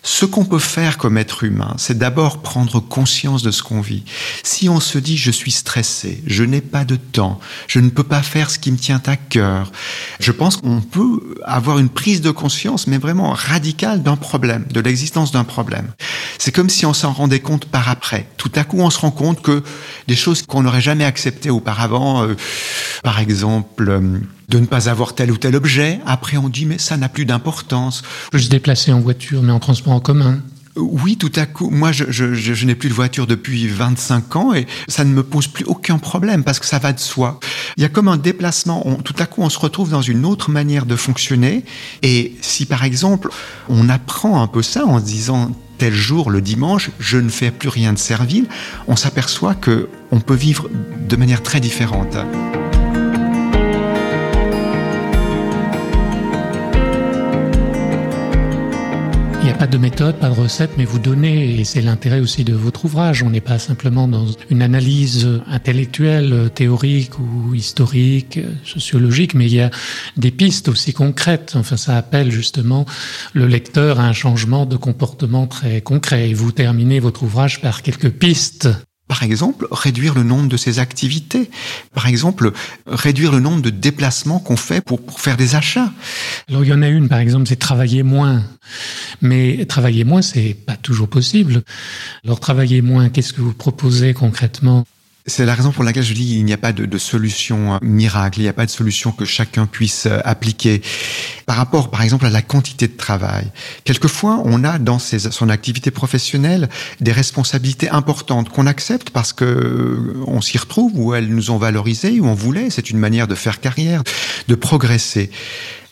Ce 0.03 0.25
qu'on 0.25 0.45
peut 0.45 0.59
faire 0.59 0.97
comme 0.97 1.19
être 1.19 1.45
humain, 1.45 1.75
c'est 1.77 1.99
d'abord 1.99 2.41
prendre 2.41 2.81
conscience 2.81 3.43
de 3.43 3.51
ce 3.51 3.63
qu'on 3.63 3.83
vit. 3.83 4.05
Si 4.43 4.69
on 4.69 4.81
se 4.81 4.99
dit 4.99 5.19
je 5.19 5.31
suis 5.31 5.51
stressé, 5.51 6.23
je 6.27 6.43
n'ai 6.43 6.63
pas 6.63 6.85
de 6.85 6.97
temps, 6.97 7.39
je 7.67 7.81
ne 7.81 7.91
peux 7.91 8.05
pas 8.05 8.23
faire 8.23 8.51
ce 8.51 8.59
qui 8.59 8.73
me 8.73 8.79
tient 8.79 9.03
à 9.07 9.17
cœur, 9.17 9.71
je 10.19 10.33
pense 10.33 10.57
qu'on 10.57 10.81
peut 10.81 11.35
avoir 11.45 11.79
une 11.79 11.91
prise 11.91 12.23
de 12.23 12.31
conscience, 12.31 12.87
mais 12.87 12.97
vraiment 12.97 13.33
radicale 13.33 14.03
d'un 14.03 14.17
problème, 14.17 14.65
de 14.71 14.81
l'existence 14.81 15.33
d'un 15.33 15.45
problème. 15.45 15.93
C'est 16.39 16.53
comme 16.53 16.71
si 16.71 16.87
on 16.87 16.95
s'en 16.95 17.13
rendait 17.13 17.41
compte 17.41 17.67
par 17.67 17.91
après. 17.91 18.27
Tout 18.39 18.53
à 18.55 18.65
coup, 18.65 18.79
on 18.81 18.89
se 18.89 18.99
rend 18.99 19.11
compte 19.11 19.43
que 19.43 19.63
des 20.09 20.17
choses 20.17 20.43
qu'on 20.43 20.63
n'aurait 20.63 20.81
jamais 20.81 21.05
acceptées 21.05 21.51
auparavant, 21.51 22.25
euh, 22.25 22.35
par 23.03 23.21
exemple, 23.21 23.89
euh, 23.91 24.19
de 24.51 24.59
ne 24.59 24.67
pas 24.67 24.89
avoir 24.89 25.15
tel 25.15 25.31
ou 25.31 25.37
tel 25.37 25.55
objet. 25.55 26.01
Après, 26.07 26.37
on 26.37 26.49
dit, 26.49 26.67
mais 26.67 26.79
ça 26.79 26.97
n'a 26.97 27.09
plus 27.09 27.25
d'importance. 27.25 28.03
Je 28.33 28.39
se 28.39 28.49
déplacer 28.49 28.93
en 28.93 29.01
voiture, 29.01 29.43
mais 29.43 29.53
en 29.53 29.61
transport 29.61 29.93
en 29.93 30.01
commun. 30.01 30.41
Oui, 30.77 31.17
tout 31.17 31.33
à 31.37 31.47
coup, 31.47 31.69
moi, 31.71 31.93
je, 31.93 32.05
je, 32.09 32.35
je, 32.35 32.67
n'ai 32.67 32.75
plus 32.75 32.89
de 32.89 32.95
voiture 32.95 33.27
depuis 33.27 33.67
25 33.67 34.37
ans 34.37 34.55
et 34.55 34.67
ça 34.89 35.05
ne 35.05 35.13
me 35.13 35.23
pose 35.23 35.47
plus 35.49 35.65
aucun 35.65 35.99
problème 35.99 36.45
parce 36.45 36.59
que 36.59 36.67
ça 36.67 36.79
va 36.79 36.93
de 36.93 37.01
soi. 37.01 37.41
Il 37.77 37.83
y 37.83 37.87
a 37.87 37.89
comme 37.89 38.09
un 38.09 38.17
déplacement. 38.17 38.87
On, 38.87 38.97
tout 38.97 39.15
à 39.19 39.27
coup, 39.27 39.43
on 39.43 39.51
se 39.51 39.59
retrouve 39.59 39.91
dans 39.91 40.03
une 40.03 40.25
autre 40.25 40.51
manière 40.51 40.87
de 40.87 40.97
fonctionner. 40.97 41.65
Et 42.03 42.37
si, 42.41 42.67
par 42.67 42.85
exemple, 42.85 43.31
on 43.69 43.89
apprend 43.89 44.43
un 44.43 44.47
peu 44.47 44.63
ça 44.63 44.87
en 44.87 44.99
se 45.01 45.05
disant 45.05 45.53
tel 45.79 45.95
jour, 45.95 46.31
le 46.31 46.41
dimanche, 46.41 46.91
je 46.99 47.19
ne 47.19 47.31
fais 47.31 47.51
plus 47.51 47.69
rien 47.69 47.93
de 47.93 47.99
servile, 47.99 48.47
on 48.87 48.97
s'aperçoit 48.97 49.55
que 49.55 49.89
on 50.11 50.21
peut 50.21 50.35
vivre 50.35 50.69
de 51.09 51.17
manière 51.17 51.43
très 51.43 51.59
différente. 51.61 52.17
Il 59.41 59.45
n'y 59.45 59.51
a 59.51 59.55
pas 59.55 59.67
de 59.67 59.79
méthode, 59.79 60.17
pas 60.17 60.29
de 60.29 60.39
recette, 60.39 60.73
mais 60.77 60.85
vous 60.85 60.99
donnez, 60.99 61.59
et 61.59 61.65
c'est 61.65 61.81
l'intérêt 61.81 62.21
aussi 62.21 62.45
de 62.45 62.53
votre 62.53 62.85
ouvrage. 62.85 63.23
On 63.23 63.31
n'est 63.31 63.41
pas 63.41 63.59
simplement 63.59 64.07
dans 64.07 64.27
une 64.51 64.61
analyse 64.61 65.41
intellectuelle, 65.47 66.51
théorique 66.55 67.19
ou 67.19 67.55
historique, 67.55 68.39
sociologique, 68.65 69.35
mais 69.35 69.47
il 69.47 69.55
y 69.55 69.61
a 69.63 69.71
des 70.19 70.31
pistes 70.31 70.69
aussi 70.69 70.93
concrètes. 70.93 71.55
Enfin, 71.57 71.79
ça 71.79 71.97
appelle 71.97 72.31
justement 72.31 72.85
le 73.33 73.47
lecteur 73.47 73.99
à 73.99 74.05
un 74.05 74.13
changement 74.13 74.67
de 74.67 74.77
comportement 74.77 75.47
très 75.47 75.81
concret. 75.81 76.29
Et 76.29 76.35
vous 76.35 76.53
terminez 76.53 77.01
votre 77.01 77.23
ouvrage 77.23 77.63
par 77.63 77.81
quelques 77.81 78.11
pistes 78.11 78.69
par 79.11 79.25
exemple, 79.25 79.67
réduire 79.73 80.15
le 80.15 80.23
nombre 80.23 80.49
de 80.49 80.57
ses 80.57 80.79
activités. 80.79 81.51
Par 81.93 82.07
exemple, 82.07 82.53
réduire 82.87 83.33
le 83.33 83.41
nombre 83.41 83.61
de 83.61 83.69
déplacements 83.69 84.39
qu'on 84.39 84.55
fait 84.55 84.81
pour, 84.81 85.03
pour, 85.05 85.19
faire 85.19 85.37
des 85.37 85.57
achats. 85.57 85.93
Alors, 86.49 86.63
il 86.63 86.71
y 86.71 86.73
en 86.73 86.81
a 86.81 86.87
une, 86.87 87.09
par 87.09 87.19
exemple, 87.19 87.49
c'est 87.49 87.57
travailler 87.57 88.05
moins. 88.05 88.45
Mais 89.21 89.67
travailler 89.67 90.05
moins, 90.05 90.23
c'est 90.23 90.55
pas 90.55 90.77
toujours 90.77 91.09
possible. 91.09 91.65
Alors, 92.25 92.39
travailler 92.39 92.83
moins, 92.83 93.09
qu'est-ce 93.09 93.33
que 93.33 93.41
vous 93.41 93.53
proposez 93.53 94.15
concrètement? 94.15 94.85
C'est 95.27 95.45
la 95.45 95.55
raison 95.55 95.71
pour 95.71 95.85
laquelle 95.85 96.03
je 96.03 96.15
dis 96.15 96.27
qu'il 96.27 96.45
n'y 96.45 96.53
a 96.53 96.59
pas 96.59 96.73
de, 96.73 96.87
de, 96.87 96.99
solution 96.99 97.75
euh, 97.75 97.79
miracle, 97.83 98.41
il 98.41 98.43
n'y 98.43 98.49
a 98.49 98.53
pas 98.53 98.67
de 98.67 98.71
solution 98.71 99.13
que 99.13 99.25
chacun 99.25 99.67
puisse 99.67 100.07
euh, 100.07 100.19
appliquer. 100.25 100.81
Par 101.47 101.57
rapport, 101.57 101.91
par 101.91 102.03
exemple, 102.03 102.27
à 102.27 102.31
la 102.31 102.43
quantité 102.43 102.89
de 102.89 102.97
travail, 102.97 103.47
quelquefois, 103.85 104.41
on 104.45 104.65
a 104.65 104.79
dans 104.79 104.99
ses, 104.99 105.19
son 105.19 105.49
activité 105.49 105.91
professionnelle 105.91 106.69
des 107.01 107.13
responsabilités 107.13 107.91
importantes 107.91 108.49
qu'on 108.49 108.67
accepte 108.67 109.11
parce 109.11 109.33
que 109.33 109.45
euh, 109.45 110.25
on 110.27 110.41
s'y 110.41 110.59
retrouve 110.59 110.93
ou 110.95 111.15
elles 111.15 111.29
nous 111.29 111.51
ont 111.51 111.59
valorisé 111.59 112.21
ou 112.21 112.27
on 112.27 112.35
voulait. 112.35 112.71
C'est 112.71 112.91
une 112.91 112.99
manière 112.99 113.29
de 113.29 113.35
faire 113.35 113.61
carrière, 113.61 114.03
de 114.49 114.55
progresser. 114.55 115.31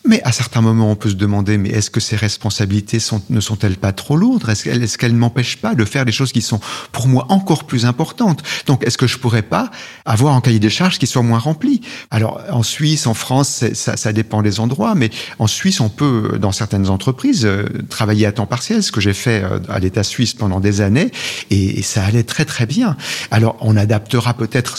Mais 0.05 0.23
à 0.23 0.33
certains 0.33 0.61
moments, 0.61 0.91
on 0.91 0.97
peut 0.97 1.11
se 1.11 1.15
demander, 1.15 1.59
mais 1.59 1.71
est-ce 1.71 1.91
que 1.91 2.01
ces 2.01 2.17
responsabilités 2.17 3.01
sont, 3.01 3.21
ne 3.31 3.41
sont-elles 3.41 3.77
pas 3.77 3.93
trop 3.93 4.17
lourdes? 4.17 4.49
Est-ce 4.49 4.65
qu'elles 4.65 4.83
est 4.83 5.03
ne 5.13 5.19
m'empêchent 5.19 5.59
pas 5.59 5.75
de 5.75 5.85
faire 5.85 6.05
des 6.05 6.13
choses 6.13 6.33
qui 6.33 6.41
sont 6.41 6.61
pour 6.93 7.09
moi 7.09 7.27
encore 7.31 7.65
plus 7.65 7.85
importantes? 7.85 8.43
Donc, 8.67 8.87
est-ce 8.87 8.97
que 8.97 9.07
je 9.07 9.19
pourrais 9.19 9.43
pas 9.43 9.71
avoir 10.05 10.35
un 10.35 10.41
cahier 10.41 10.61
des 10.61 10.71
charges 10.71 10.99
qui 10.99 11.07
soit 11.07 11.23
moins 11.23 11.39
rempli? 11.39 11.81
Alors, 12.11 12.41
en 12.51 12.63
Suisse, 12.63 13.07
en 13.07 13.15
France, 13.15 13.65
ça, 13.75 13.97
ça, 13.97 14.13
dépend 14.13 14.43
des 14.43 14.61
endroits, 14.61 14.95
mais 14.95 15.11
en 15.39 15.47
Suisse, 15.47 15.81
on 15.81 15.89
peut, 15.89 16.39
dans 16.41 16.53
certaines 16.53 16.89
entreprises, 16.89 17.45
euh, 17.45 17.65
travailler 17.89 18.27
à 18.27 18.33
temps 18.33 18.47
partiel, 18.47 18.83
ce 18.83 18.93
que 18.93 19.01
j'ai 19.01 19.13
fait 19.13 19.43
euh, 19.43 19.59
à 19.69 19.79
l'État 19.79 20.05
suisse 20.05 20.33
pendant 20.33 20.61
des 20.61 20.81
années, 20.81 21.11
et, 21.51 21.79
et, 21.79 21.83
ça 21.83 22.05
allait 22.05 22.23
très 22.23 22.45
très 22.45 22.67
bien. 22.67 22.97
Alors, 23.31 23.57
on 23.61 23.77
adaptera 23.77 24.35
peut-être 24.35 24.79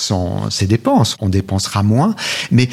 ses 0.50 0.68
dépenses, 0.68 1.16
on 1.20 1.30
dépensera 1.30 1.84
moins, 1.84 2.16
mais 2.52 2.70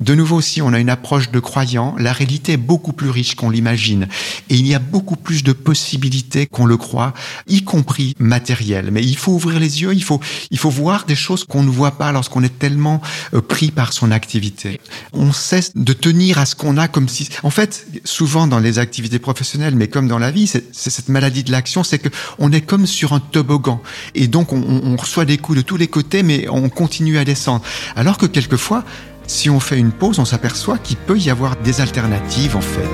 de 0.00 0.14
nouveau, 0.14 0.40
si 0.40 0.62
on 0.62 0.72
a 0.72 0.78
une 0.78 0.90
approche 0.90 1.32
de 1.32 1.40
croyant, 1.40 1.96
la 1.98 2.12
réalité 2.12 2.52
est 2.52 2.56
beaucoup 2.56 2.92
plus 2.92 3.10
riche 3.10 3.34
qu'on 3.34 3.50
l'imagine. 3.50 4.06
Et 4.48 4.54
il 4.54 4.64
y 4.64 4.74
a 4.74 4.78
beaucoup 4.78 5.16
plus 5.16 5.42
de 5.42 5.52
possibilités 5.52 6.46
qu'on 6.46 6.66
le 6.66 6.76
croit, 6.76 7.14
y 7.48 7.64
compris 7.64 8.14
matérielles. 8.20 8.90
Mais 8.92 9.02
il 9.02 9.16
faut 9.16 9.32
ouvrir 9.32 9.58
les 9.58 9.82
yeux, 9.82 9.92
il 9.94 10.04
faut, 10.04 10.20
il 10.52 10.58
faut 10.58 10.70
voir 10.70 11.04
des 11.04 11.16
choses 11.16 11.42
qu'on 11.42 11.64
ne 11.64 11.70
voit 11.70 11.98
pas 11.98 12.12
lorsqu'on 12.12 12.44
est 12.44 12.58
tellement 12.60 13.00
euh, 13.34 13.40
pris 13.40 13.72
par 13.72 13.92
son 13.92 14.12
activité. 14.12 14.80
On 15.12 15.32
cesse 15.32 15.72
de 15.74 15.92
tenir 15.92 16.38
à 16.38 16.46
ce 16.46 16.54
qu'on 16.54 16.76
a 16.76 16.86
comme 16.86 17.08
si... 17.08 17.28
En 17.42 17.50
fait, 17.50 17.88
souvent 18.04 18.46
dans 18.46 18.60
les 18.60 18.78
activités 18.78 19.18
professionnelles, 19.18 19.74
mais 19.74 19.88
comme 19.88 20.06
dans 20.06 20.20
la 20.20 20.30
vie, 20.30 20.46
c'est 20.46 20.64
cette 20.72 21.08
maladie 21.08 21.42
de 21.42 21.50
l'action, 21.50 21.82
c'est 21.82 21.98
que 21.98 22.08
on 22.38 22.52
est 22.52 22.60
comme 22.60 22.86
sur 22.86 23.14
un 23.14 23.20
toboggan. 23.20 23.82
Et 24.14 24.28
donc, 24.28 24.52
on, 24.52 24.62
on 24.62 24.94
reçoit 24.94 25.24
des 25.24 25.38
coups 25.38 25.58
de 25.58 25.62
tous 25.62 25.76
les 25.76 25.88
côtés, 25.88 26.22
mais 26.22 26.46
on 26.48 26.68
continue 26.68 27.18
à 27.18 27.24
descendre. 27.24 27.64
Alors 27.96 28.16
que 28.16 28.26
quelquefois, 28.26 28.84
si 29.28 29.50
on 29.50 29.60
fait 29.60 29.78
une 29.78 29.92
pause, 29.92 30.18
on 30.18 30.24
s'aperçoit 30.24 30.78
qu'il 30.78 30.96
peut 30.96 31.18
y 31.18 31.30
avoir 31.30 31.54
des 31.56 31.80
alternatives 31.80 32.56
en 32.56 32.60
fait. 32.60 32.88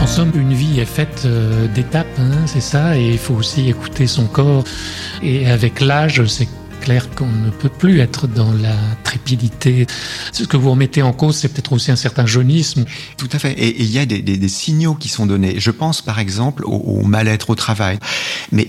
En 0.00 0.06
somme, 0.06 0.30
une 0.36 0.52
vie 0.52 0.78
est 0.78 0.84
faite 0.84 1.22
euh, 1.24 1.66
d'étapes, 1.74 2.06
hein, 2.20 2.46
c'est 2.46 2.60
ça, 2.60 2.96
et 2.96 3.10
il 3.10 3.18
faut 3.18 3.34
aussi 3.34 3.68
écouter 3.68 4.06
son 4.06 4.26
corps. 4.26 4.62
Et 5.20 5.50
avec 5.50 5.80
l'âge, 5.80 6.24
c'est 6.26 6.48
clair 6.80 7.10
qu'on 7.14 7.26
ne 7.26 7.50
peut 7.50 7.68
plus 7.68 8.00
être 8.00 8.26
dans 8.26 8.52
la 8.52 8.74
trépidité. 9.04 9.86
Ce 10.32 10.44
que 10.44 10.56
vous 10.56 10.70
remettez 10.70 11.02
en 11.02 11.12
cause, 11.12 11.36
c'est 11.36 11.48
peut-être 11.48 11.72
aussi 11.72 11.90
un 11.90 11.96
certain 11.96 12.26
jaunisme. 12.26 12.84
Tout 13.16 13.28
à 13.32 13.38
fait. 13.38 13.52
Et 13.52 13.82
il 13.82 13.90
y 13.90 13.98
a 13.98 14.06
des, 14.06 14.48
signaux 14.48 14.94
qui 14.94 15.08
sont 15.08 15.26
donnés. 15.26 15.56
Je 15.58 15.70
pense 15.70 16.02
par 16.02 16.18
exemple 16.18 16.64
au, 16.64 16.76
au 16.76 17.02
mal-être 17.02 17.50
au 17.50 17.54
travail. 17.54 17.98
Mais 18.52 18.68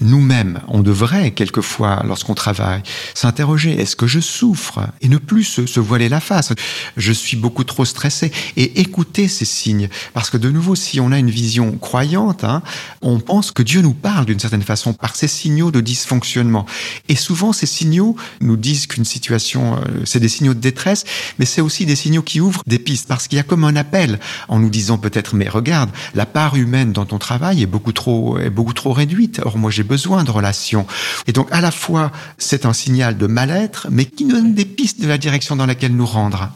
nous-mêmes, 0.00 0.60
on 0.68 0.80
devrait 0.80 1.30
quelquefois, 1.30 2.02
lorsqu'on 2.06 2.34
travaille, 2.34 2.82
s'interroger 3.14 3.80
est-ce 3.80 3.94
que 3.94 4.06
je 4.06 4.20
souffre 4.20 4.80
et 5.00 5.08
ne 5.08 5.18
plus 5.18 5.44
se, 5.44 5.66
se, 5.66 5.80
voiler 5.80 6.08
la 6.08 6.20
face? 6.20 6.52
Je 6.96 7.12
suis 7.12 7.36
beaucoup 7.36 7.64
trop 7.64 7.84
stressé 7.84 8.32
et 8.56 8.80
écouter 8.80 9.28
ces 9.28 9.44
signes, 9.44 9.88
parce 10.12 10.30
que 10.30 10.36
de 10.36 10.50
nouveau, 10.50 10.74
si 10.74 10.98
on 11.00 11.12
a 11.12 11.18
une 11.18 11.30
vision 11.30 11.72
croyante, 11.72 12.44
hein, 12.44 12.62
on 13.00 13.20
pense 13.20 13.52
que 13.52 13.62
Dieu 13.62 13.80
nous 13.80 13.94
parle 13.94 14.26
d'une 14.26 14.40
certaine 14.40 14.62
façon 14.62 14.92
par 14.92 15.14
ces 15.14 15.28
signaux 15.28 15.70
de 15.70 15.80
dysfonctionnement. 15.80 16.66
Et 17.08 17.16
souvent, 17.16 17.52
ces 17.52 17.66
signaux 17.66 18.16
nous 18.40 18.56
disent 18.56 18.86
qu'une 18.86 19.04
situation, 19.04 19.76
euh, 19.76 20.02
c'est 20.04 20.20
des 20.20 20.28
signaux 20.28 20.54
de 20.54 20.60
détresse, 20.60 21.04
mais 21.38 21.44
c'est 21.44 21.60
aussi 21.60 21.86
des 21.86 21.96
signaux 21.96 22.22
qui 22.22 22.40
ouvrent 22.40 22.62
des 22.66 22.78
pistes, 22.78 23.06
parce 23.08 23.28
qu'il 23.28 23.36
y 23.36 23.40
a 23.40 23.44
comme 23.44 23.64
un 23.64 23.76
appel 23.76 24.18
en 24.48 24.58
nous 24.58 24.70
disant 24.70 24.98
peut-être 24.98 25.34
mais 25.34 25.48
regarde, 25.48 25.90
la 26.14 26.26
part 26.26 26.56
humaine 26.56 26.92
dans 26.92 27.04
ton 27.04 27.18
travail 27.18 27.62
est 27.62 27.66
beaucoup 27.66 27.92
trop, 27.92 28.38
est 28.38 28.50
beaucoup 28.50 28.72
trop 28.72 28.92
réduite. 28.92 29.40
Or 29.44 29.58
moi 29.58 29.70
besoin 29.94 30.24
de 30.24 30.30
relations. 30.30 30.86
Et 31.26 31.32
donc, 31.32 31.48
à 31.50 31.60
la 31.60 31.70
fois, 31.70 32.12
c'est 32.38 32.64
un 32.64 32.72
signal 32.72 33.18
de 33.18 33.26
mal-être, 33.26 33.88
mais 33.90 34.06
qui 34.06 34.24
donne 34.24 34.54
des 34.54 34.64
pistes 34.64 35.00
de 35.02 35.08
la 35.08 35.18
direction 35.18 35.54
dans 35.54 35.66
laquelle 35.66 35.94
nous 35.94 36.06
rendre. 36.06 36.50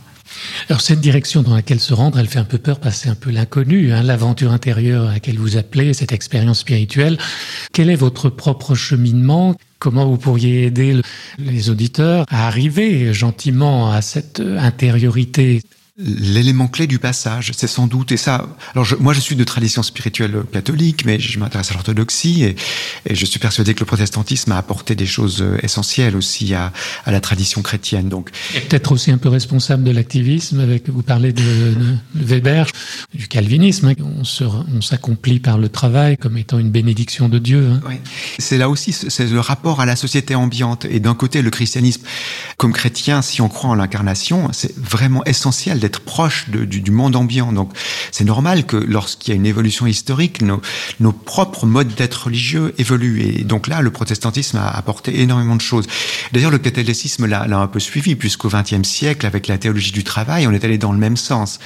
Alors 0.69 0.81
cette 0.81 1.00
direction 1.00 1.43
dans 1.43 1.55
laquelle 1.55 1.81
se 1.81 1.95
rendre, 1.95 2.19
elle 2.19 2.28
fait 2.28 2.38
un 2.38 2.45
peu 2.45 2.59
peur 2.59 2.81
parce 2.81 2.97
que 2.97 3.02
c'est 3.02 3.09
un 3.09 3.14
peu 3.14 3.31
l'inconnu, 3.31 3.93
hein, 3.93 4.02
l'aventure 4.02 4.52
intérieure 4.52 5.09
à 5.09 5.12
laquelle 5.14 5.38
vous 5.38 5.57
appelez, 5.57 5.95
cette 5.95 6.12
expérience 6.12 6.61
spirituelle. 6.61 7.16
Quel 7.73 7.90
est 7.90 7.97
votre 7.97 8.28
propre 8.28 8.75
cheminement? 8.75 9.55
Comment 9.78 10.07
vous 10.07 10.16
pourriez 10.16 10.64
aider 10.64 11.00
les 11.38 11.71
auditeurs 11.71 12.25
à 12.31 12.47
arriver 12.47 13.12
gentiment 13.14 13.93
à 13.93 14.02
cette 14.02 14.40
intériorité? 14.40 15.62
L'élément 15.98 16.68
clé 16.68 16.86
du 16.86 16.98
passage, 16.98 17.52
c'est 17.56 17.66
sans 17.66 17.86
doute, 17.86 18.12
et 18.12 18.18
ça, 18.18 18.46
alors 18.74 18.84
je, 18.84 18.96
moi 18.96 19.14
je 19.14 19.20
suis 19.20 19.34
de 19.34 19.44
tradition 19.44 19.82
spirituelle 19.82 20.42
catholique, 20.52 21.06
mais 21.06 21.18
je 21.18 21.38
m'intéresse 21.38 21.70
à 21.70 21.74
l'orthodoxie, 21.74 22.44
et, 22.44 22.56
et, 23.06 23.14
je 23.14 23.24
suis 23.24 23.38
persuadé 23.38 23.72
que 23.72 23.80
le 23.80 23.86
protestantisme 23.86 24.52
a 24.52 24.58
apporté 24.58 24.94
des 24.94 25.06
choses 25.06 25.44
essentielles 25.62 26.14
aussi 26.14 26.52
à, 26.52 26.72
à 27.06 27.12
la 27.12 27.20
tradition 27.20 27.62
chrétienne. 27.62 28.10
Donc, 28.10 28.30
et 28.54 28.60
peut-être 28.60 28.92
aussi 28.92 29.10
un 29.10 29.16
peu 29.16 29.30
responsable 29.30 29.84
de 29.84 29.90
l'activisme, 29.90 30.60
avec 30.60 30.90
vous 30.90 31.02
parlez 31.02 31.32
de, 31.32 31.42
de, 31.42 31.74
de 32.14 32.24
Weber, 32.24 32.66
du 33.14 33.26
calvinisme, 33.26 33.88
hein, 33.88 33.94
on 34.00 34.82
s'accomplit 34.82 35.40
par 35.40 35.56
le 35.56 35.70
travail 35.70 36.18
comme 36.18 36.36
étant 36.36 36.58
une 36.58 36.70
bénédiction 36.70 37.30
de 37.30 37.38
Dieu. 37.38 37.70
Hein. 37.72 37.80
Oui. 37.88 37.94
C'est 38.38 38.58
là 38.58 38.68
aussi, 38.68 38.92
c'est 38.92 39.30
le 39.30 39.40
rapport 39.40 39.80
à 39.80 39.86
la 39.86 39.96
société 39.96 40.34
ambiante, 40.34 40.84
et 40.84 41.00
d'un 41.00 41.14
côté 41.14 41.40
le 41.40 41.50
christianisme, 41.50 42.02
comme 42.58 42.74
chrétien, 42.74 43.22
si 43.22 43.40
on 43.40 43.48
croit 43.48 43.70
en 43.70 43.74
l'incarnation, 43.74 44.50
c'est 44.52 44.76
vraiment 44.76 45.24
essentiel 45.24 45.80
d'être 45.87 46.00
proche 46.00 46.49
du, 46.49 46.90
monde 46.90 47.14
ambiant. 47.14 47.52
Donc, 47.52 47.71
C'est 48.11 48.25
normal 48.25 48.66
que 48.66 48.76
lorsqu'il 48.76 49.33
y 49.33 49.33
a 49.33 49.37
une 49.37 49.47
évolution 49.47 49.87
historique, 49.87 50.43
nos, 50.43 51.12
propres 51.12 51.64
modes 51.64 51.95
d'être 51.95 52.25
religieux 52.25 52.75
évoluent. 52.78 53.21
Et 53.23 53.45
donc 53.45 53.69
là, 53.69 53.81
le 53.83 53.90
protestantisme 53.90 54.59
a 54.59 54.69
apporté 54.69 55.21
énormément 55.21 55.55
de 55.55 55.61
choses. 55.61 55.87
D'ailleurs, 56.33 56.50
le 56.50 56.59
catholicisme 56.59 57.26
l'a 57.26 57.61
un 57.61 57.66
peu 57.69 57.78
suivi, 57.78 58.16
puisqu'au 58.16 58.49
XXe 58.49 58.83
siècle, 58.83 59.26
avec 59.26 59.47
la 59.47 59.59
théologie 59.59 59.93
du 59.93 60.02
travail, 60.02 60.49
on 60.49 60.52
est 60.52 60.64
allé 60.64 60.78
dans 60.78 60.93
le 60.93 60.99
même 60.99 61.16
sens. 61.16 61.61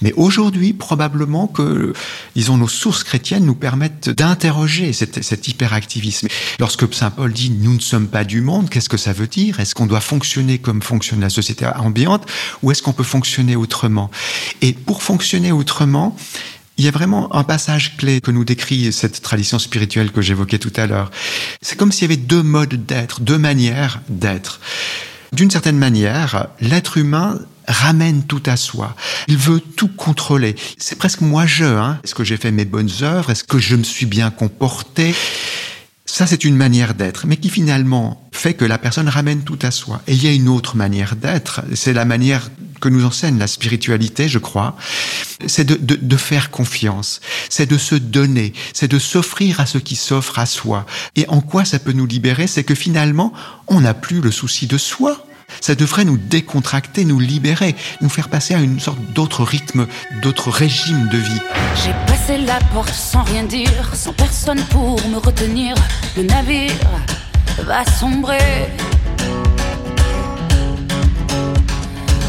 Mais 0.00 0.12
aujourd'hui, 0.14 0.72
probablement 0.72 1.46
que, 1.46 1.92
disons, 2.34 2.56
nos 2.56 2.68
sources 2.68 3.04
chrétiennes 3.04 3.44
nous 3.44 3.54
permettent 3.54 4.08
d'interroger 4.08 4.94
cet, 4.94 5.22
cet 5.22 5.48
hyperactivisme. 5.48 6.28
Lorsque 6.58 6.92
Saint 6.94 7.10
Paul 7.10 7.32
dit 7.32 7.50
nous 7.50 7.74
ne 7.74 7.80
sommes 7.80 8.08
pas 8.08 8.24
du 8.24 8.40
monde, 8.40 8.70
qu'est-ce 8.70 8.88
que 8.88 8.96
ça 8.96 9.12
veut 9.12 9.26
dire? 9.26 9.60
Est-ce 9.60 9.74
qu'on 9.74 9.86
doit 9.86 10.00
fonctionner 10.00 10.58
comme 10.58 10.80
fonctionne 10.80 11.20
la 11.20 11.30
société 11.30 11.66
ambiante? 11.66 12.26
Ou 12.62 12.70
est-ce 12.70 12.82
qu'on 12.82 12.92
peut 12.92 13.04
fonctionner 13.04 13.56
autrement 13.58 14.10
Et 14.62 14.72
pour 14.72 15.02
fonctionner 15.02 15.52
autrement, 15.52 16.16
il 16.78 16.84
y 16.84 16.88
a 16.88 16.92
vraiment 16.92 17.34
un 17.34 17.42
passage 17.42 17.96
clé 17.96 18.20
que 18.20 18.30
nous 18.30 18.44
décrit 18.44 18.92
cette 18.92 19.20
tradition 19.20 19.58
spirituelle 19.58 20.12
que 20.12 20.22
j'évoquais 20.22 20.58
tout 20.58 20.72
à 20.76 20.86
l'heure. 20.86 21.10
C'est 21.60 21.76
comme 21.76 21.90
s'il 21.90 22.02
y 22.02 22.12
avait 22.12 22.16
deux 22.16 22.42
modes 22.42 22.86
d'être, 22.86 23.20
deux 23.20 23.38
manières 23.38 24.00
d'être. 24.08 24.60
D'une 25.32 25.50
certaine 25.50 25.76
manière, 25.76 26.46
l'être 26.60 26.96
humain 26.96 27.38
ramène 27.66 28.22
tout 28.22 28.42
à 28.46 28.56
soi. 28.56 28.96
Il 29.26 29.36
veut 29.36 29.60
tout 29.60 29.88
contrôler. 29.88 30.54
C'est 30.78 30.96
presque 30.96 31.20
moi-je. 31.20 31.64
Hein. 31.64 31.98
Est-ce 32.02 32.14
que 32.14 32.24
j'ai 32.24 32.36
fait 32.36 32.50
mes 32.50 32.64
bonnes 32.64 32.90
œuvres? 33.02 33.30
Est-ce 33.30 33.44
que 33.44 33.58
je 33.58 33.76
me 33.76 33.82
suis 33.82 34.06
bien 34.06 34.30
comporté? 34.30 35.14
Ça, 36.10 36.26
c'est 36.26 36.46
une 36.46 36.56
manière 36.56 36.94
d'être, 36.94 37.26
mais 37.26 37.36
qui 37.36 37.50
finalement 37.50 38.26
fait 38.32 38.54
que 38.54 38.64
la 38.64 38.78
personne 38.78 39.08
ramène 39.08 39.42
tout 39.42 39.58
à 39.60 39.70
soi. 39.70 40.00
Et 40.06 40.14
il 40.14 40.24
y 40.24 40.26
a 40.26 40.32
une 40.32 40.48
autre 40.48 40.74
manière 40.74 41.16
d'être, 41.16 41.60
c'est 41.74 41.92
la 41.92 42.06
manière 42.06 42.50
que 42.80 42.88
nous 42.88 43.04
enseigne 43.04 43.38
la 43.38 43.46
spiritualité, 43.46 44.26
je 44.26 44.38
crois, 44.38 44.74
c'est 45.46 45.64
de, 45.64 45.74
de, 45.74 45.98
de, 46.00 46.16
faire 46.16 46.50
confiance, 46.50 47.20
c'est 47.50 47.66
de 47.66 47.76
se 47.76 47.94
donner, 47.94 48.54
c'est 48.72 48.88
de 48.88 48.98
s'offrir 48.98 49.60
à 49.60 49.66
ce 49.66 49.76
qui 49.76 49.96
s'offre 49.96 50.38
à 50.38 50.46
soi. 50.46 50.86
Et 51.14 51.28
en 51.28 51.42
quoi 51.42 51.66
ça 51.66 51.78
peut 51.78 51.92
nous 51.92 52.06
libérer? 52.06 52.46
C'est 52.46 52.64
que 52.64 52.74
finalement, 52.74 53.34
on 53.66 53.82
n'a 53.82 53.92
plus 53.92 54.22
le 54.22 54.30
souci 54.30 54.66
de 54.66 54.78
soi. 54.78 55.27
Ça 55.60 55.74
devrait 55.74 56.04
nous 56.04 56.16
décontracter, 56.16 57.04
nous 57.04 57.20
libérer, 57.20 57.74
nous 58.00 58.08
faire 58.08 58.28
passer 58.28 58.54
à 58.54 58.60
une 58.60 58.80
sorte 58.80 59.00
d'autre 59.12 59.44
rythme, 59.44 59.86
d'autre 60.22 60.50
régime 60.50 61.08
de 61.08 61.18
vie. 61.18 61.40
J'ai 61.84 61.92
passé 62.06 62.38
la 62.38 62.58
porte 62.72 62.92
sans 62.92 63.22
rien 63.22 63.44
dire, 63.44 63.94
sans 63.94 64.12
personne 64.12 64.60
pour 64.70 65.00
me 65.08 65.18
retenir. 65.18 65.74
Le 66.16 66.22
navire 66.22 66.72
va 67.64 67.84
sombrer. 67.84 68.68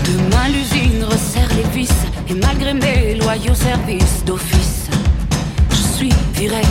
Demain 0.05 0.47
l'usine 0.49 1.03
resserre 1.03 1.49
les 1.55 1.79
vis 1.79 1.91
et 2.29 2.33
malgré 2.33 2.73
mes 2.73 3.15
loyaux 3.15 3.53
services 3.53 4.23
d'office, 4.25 4.87
je 5.69 5.97
suis 5.97 6.13
viré. 6.33 6.61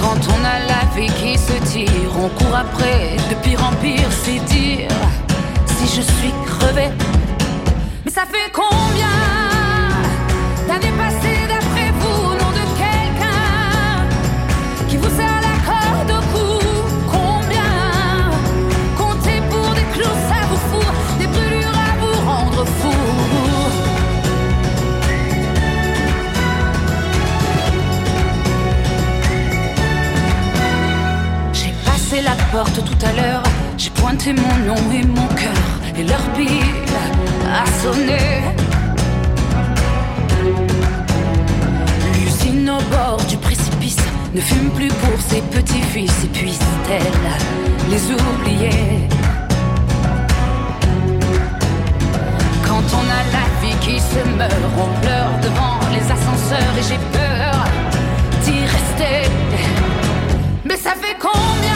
Quand 0.00 0.18
on 0.28 0.44
a 0.44 0.63
qui 1.02 1.36
se 1.36 1.52
tire, 1.72 1.90
on 2.16 2.28
court 2.28 2.54
après 2.54 3.16
de 3.28 3.34
pire 3.42 3.62
en 3.64 3.72
pire, 3.82 4.08
c'est 4.22 4.38
dire 4.44 4.88
si 5.66 5.86
je 5.96 6.02
suis 6.02 6.32
crevé. 6.46 6.88
Mais 8.04 8.10
ça 8.10 8.22
fait 8.22 8.50
combien 8.52 9.08
d'années 10.68 10.92
passées 10.96 11.13
la 32.24 32.34
porte 32.50 32.82
tout 32.84 33.06
à 33.06 33.12
l'heure. 33.12 33.42
J'ai 33.76 33.90
pointé 33.90 34.32
mon 34.32 34.56
nom 34.66 34.80
et 34.92 35.04
mon 35.06 35.26
cœur, 35.34 35.64
et 35.96 36.04
leur 36.04 36.22
pile 36.36 36.48
a 37.46 37.64
sonné. 37.82 38.18
L'usine 42.14 42.70
au 42.70 42.82
bord 42.94 43.20
du 43.28 43.36
précipice 43.36 44.04
ne 44.34 44.40
fume 44.40 44.70
plus 44.70 44.88
pour 44.88 45.20
ses 45.28 45.42
petits-fils, 45.56 46.24
et 46.24 46.28
puisse-t-elle 46.28 47.20
les 47.90 48.04
oublier 48.12 49.08
Quand 52.66 52.86
on 53.00 53.04
a 53.18 53.22
la 53.36 53.46
vie 53.60 53.76
qui 53.80 54.00
se 54.00 54.22
meurt, 54.38 54.64
on 54.84 55.00
pleure 55.02 55.34
devant 55.42 55.78
les 55.92 56.04
ascenseurs, 56.16 56.72
et 56.78 56.82
j'ai 56.88 57.00
peur 57.18 57.54
d'y 58.44 58.60
rester. 58.76 59.30
Mais 60.64 60.76
ça 60.76 60.92
fait 60.92 61.16
combien 61.20 61.73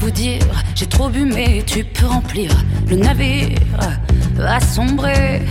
vous 0.00 0.10
dire. 0.10 0.40
J'ai 0.74 0.86
trop 0.86 1.08
bu, 1.08 1.24
mais 1.24 1.62
tu 1.66 1.84
peux 1.84 2.06
remplir. 2.06 2.50
Le 2.88 2.96
navire 2.96 3.58
va 4.34 4.60
sombrer. 4.60 5.42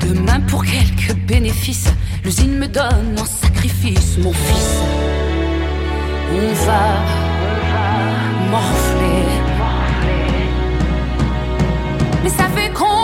Demain, 0.00 0.40
pour 0.48 0.64
quelques 0.64 1.14
bénéfices, 1.26 1.90
l'usine 2.24 2.58
me 2.58 2.66
donne 2.66 3.16
en 3.18 3.24
sacrifice, 3.24 4.18
mon 4.18 4.32
fils. 4.32 4.78
On 6.32 6.52
va 6.66 6.82
morfler. 8.50 9.24
Mais 12.22 12.30
ça 12.30 12.44
fait 12.54 12.70
combien 12.74 12.97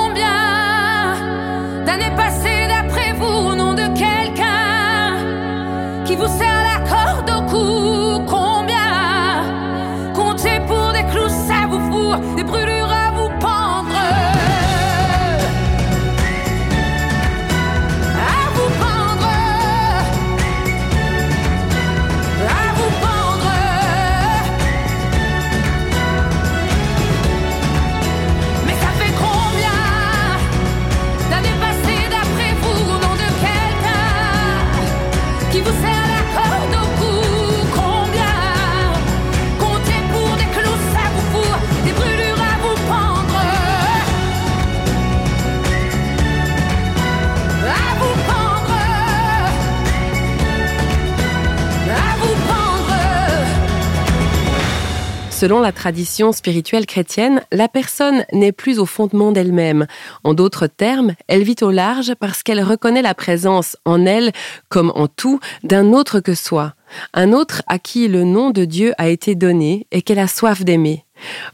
Selon 55.44 55.60
la 55.60 55.72
tradition 55.72 56.32
spirituelle 56.32 56.86
chrétienne, 56.86 57.42
la 57.52 57.68
personne 57.68 58.24
n'est 58.32 58.50
plus 58.50 58.78
au 58.78 58.86
fondement 58.86 59.30
d'elle-même. 59.30 59.86
En 60.22 60.32
d'autres 60.32 60.66
termes, 60.66 61.12
elle 61.28 61.42
vit 61.42 61.56
au 61.60 61.70
large 61.70 62.14
parce 62.18 62.42
qu'elle 62.42 62.62
reconnaît 62.62 63.02
la 63.02 63.12
présence 63.12 63.76
en 63.84 64.06
elle, 64.06 64.32
comme 64.70 64.90
en 64.94 65.06
tout, 65.06 65.40
d'un 65.62 65.92
autre 65.92 66.20
que 66.20 66.34
soi. 66.34 66.72
Un 67.12 67.34
autre 67.34 67.60
à 67.66 67.78
qui 67.78 68.08
le 68.08 68.24
nom 68.24 68.52
de 68.52 68.64
Dieu 68.64 68.94
a 68.96 69.08
été 69.08 69.34
donné 69.34 69.86
et 69.92 70.00
qu'elle 70.00 70.18
a 70.18 70.28
soif 70.28 70.64
d'aimer. 70.64 71.04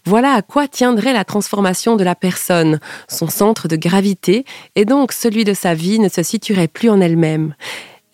Voilà 0.04 0.34
à 0.34 0.42
quoi 0.42 0.68
tiendrait 0.68 1.12
la 1.12 1.24
transformation 1.24 1.96
de 1.96 2.04
la 2.04 2.14
personne. 2.14 2.78
Son 3.08 3.26
centre 3.26 3.66
de 3.66 3.74
gravité 3.74 4.44
et 4.76 4.84
donc 4.84 5.10
celui 5.10 5.42
de 5.42 5.52
sa 5.52 5.74
vie 5.74 5.98
ne 5.98 6.08
se 6.08 6.22
situerait 6.22 6.68
plus 6.68 6.90
en 6.90 7.00
elle-même. 7.00 7.56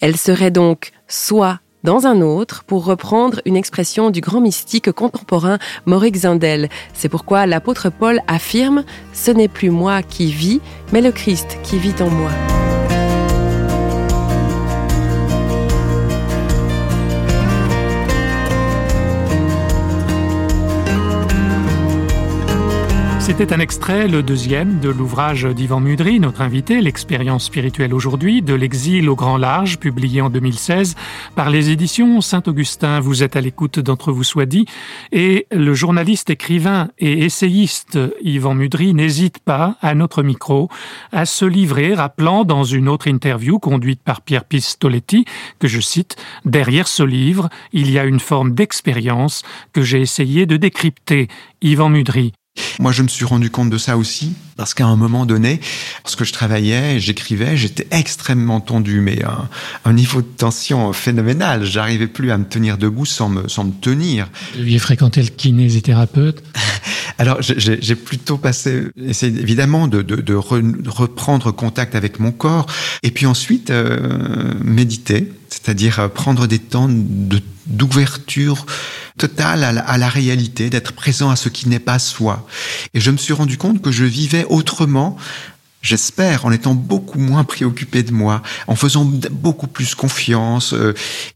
Elle 0.01 0.17
serait 0.17 0.51
donc 0.51 0.93
soit 1.07 1.61
dans 1.87 2.05
un 2.05 2.21
autre, 2.21 2.65
pour 2.65 2.85
reprendre 2.85 3.41
une 3.47 3.57
expression 3.57 4.11
du 4.11 4.21
grand 4.21 4.41
mystique 4.41 4.91
contemporain 4.91 5.59
Maurice 5.87 6.23
Zindel. 6.23 6.69
C'est 6.95 7.09
pourquoi 7.09 7.47
l'apôtre 7.47 7.91
Paul 7.91 8.21
affirme⁇ 8.27 8.81
Ce 9.13 9.31
n'est 9.31 9.47
plus 9.47 9.71
moi 9.71 10.03
qui 10.03 10.33
vis, 10.33 10.61
mais 10.93 11.01
le 11.01 11.13
Christ 11.13 11.59
qui 11.63 11.79
vit 11.79 11.95
en 12.01 12.11
moi⁇ 12.11 12.31
C'était 23.27 23.53
un 23.53 23.59
extrait, 23.59 24.07
le 24.07 24.23
deuxième, 24.23 24.79
de 24.79 24.89
l'ouvrage 24.89 25.47
d'Yvan 25.47 25.81
Mudry, 25.81 26.21
notre 26.21 26.43
invité, 26.43 26.81
L'expérience 26.81 27.47
spirituelle 27.47 27.93
aujourd'hui, 27.93 28.41
de 28.41 28.55
l'exil 28.55 29.11
au 29.11 29.17
grand 29.17 29.37
large, 29.37 29.81
publié 29.81 30.21
en 30.21 30.31
2016 30.31 30.95
par 31.35 31.51
les 31.51 31.71
éditions 31.71 32.21
Saint-Augustin. 32.21 33.01
Vous 33.01 33.25
êtes 33.25 33.35
à 33.35 33.41
l'écoute 33.41 33.81
d'entre 33.81 34.13
vous 34.13 34.23
soit 34.23 34.47
dit. 34.47 34.67
Et 35.11 35.49
le 35.51 35.75
journaliste, 35.75 36.31
écrivain 36.31 36.91
et 37.01 37.25
essayiste 37.25 37.99
Yvan 38.23 38.55
Mudry 38.55 38.95
n'hésite 38.95 39.41
pas, 39.41 39.77
à 39.83 39.97
notre 39.97 40.23
micro, 40.23 40.71
à 41.11 41.27
se 41.27 41.45
livrer, 41.45 41.95
rappelant 41.95 42.45
dans 42.45 42.63
une 42.63 42.89
autre 42.89 43.09
interview 43.09 43.59
conduite 43.59 44.03
par 44.05 44.21
Pierre 44.21 44.45
Pistoletti, 44.45 45.25
que 45.59 45.67
je 45.67 45.81
cite, 45.81 46.15
Derrière 46.45 46.87
ce 46.87 47.03
livre, 47.03 47.49
il 47.73 47.91
y 47.91 47.99
a 47.99 48.05
une 48.05 48.21
forme 48.21 48.55
d'expérience 48.55 49.43
que 49.73 49.83
j'ai 49.83 50.01
essayé 50.01 50.47
de 50.47 50.57
décrypter. 50.57 51.27
Yvan 51.61 51.89
Mudry. 51.89 52.33
Moi, 52.79 52.93
je 52.93 53.03
me 53.03 53.09
suis 53.09 53.25
rendu 53.25 53.51
compte 53.51 53.71
de 53.71 53.79
ça 53.79 53.97
aussi, 53.97 54.35
parce 54.57 54.75
qu'à 54.75 54.87
un 54.87 54.97
moment 54.97 55.27
donné, 55.27 55.61
lorsque 56.05 56.25
je 56.25 56.33
travaillais, 56.33 57.01
j'écrivais, 57.01 57.57
j'étais 57.57 57.87
extrêmement 57.91 58.61
tendu, 58.61 59.01
mais 59.01 59.25
un, 59.25 59.49
un, 59.85 59.93
niveau 59.93 60.23
de 60.23 60.27
tension 60.27 60.93
phénoménal. 60.93 61.65
J'arrivais 61.65 62.07
plus 62.07 62.31
à 62.31 62.39
me 62.39 62.45
tenir 62.45 62.79
debout 62.79 63.07
sans 63.07 63.29
me, 63.29 63.49
sans 63.49 63.65
me 63.65 63.73
tenir. 63.73 64.29
Vous 64.55 64.61
deviez 64.61 64.79
fréquenter 64.79 65.23
le 65.23 65.29
kinésithérapeute 65.29 66.43
Alors, 67.19 67.39
j'ai 67.41 67.95
plutôt 67.95 68.37
passé, 68.37 68.89
essayé 69.03 69.41
évidemment 69.41 69.89
de, 69.89 70.03
de, 70.03 70.17
de 70.17 70.35
re, 70.35 70.61
reprendre 70.87 71.51
contact 71.51 71.95
avec 71.95 72.21
mon 72.21 72.31
corps, 72.31 72.67
et 73.03 73.11
puis 73.11 73.25
ensuite 73.25 73.71
euh, 73.71 74.53
méditer, 74.63 75.33
c'est-à-dire 75.67 76.09
prendre 76.15 76.47
des 76.47 76.61
temps 76.61 76.89
d'ouverture 77.67 78.67
totale 79.19 79.65
à 79.65 79.73
la, 79.73 79.81
à 79.81 79.99
la 79.99 80.09
réalité, 80.09 80.71
d'être 80.71 80.93
présent 80.93 81.29
à 81.29 81.35
ce 81.35 81.49
qui 81.49 81.69
n'est 81.69 81.81
pas 81.81 81.99
soi. 81.99 82.47
Et 82.95 83.01
je 83.01 83.11
me 83.11 83.17
suis 83.17 83.33
rendu 83.33 83.59
compte 83.59 83.83
que 83.83 83.91
je 83.91 84.05
vivais 84.05 84.47
autrement 84.49 85.17
j'espère, 85.83 86.47
en 86.47 86.51
étant 86.51 86.75
beaucoup 86.75 87.21
moins 87.21 87.45
préoccupé 87.45 88.03
de 88.03 88.13
moi, 88.13 88.43
en 88.67 88.75
faisant 88.75 89.05
beaucoup 89.31 89.69
plus 89.69 89.95
confiance. 89.95 90.75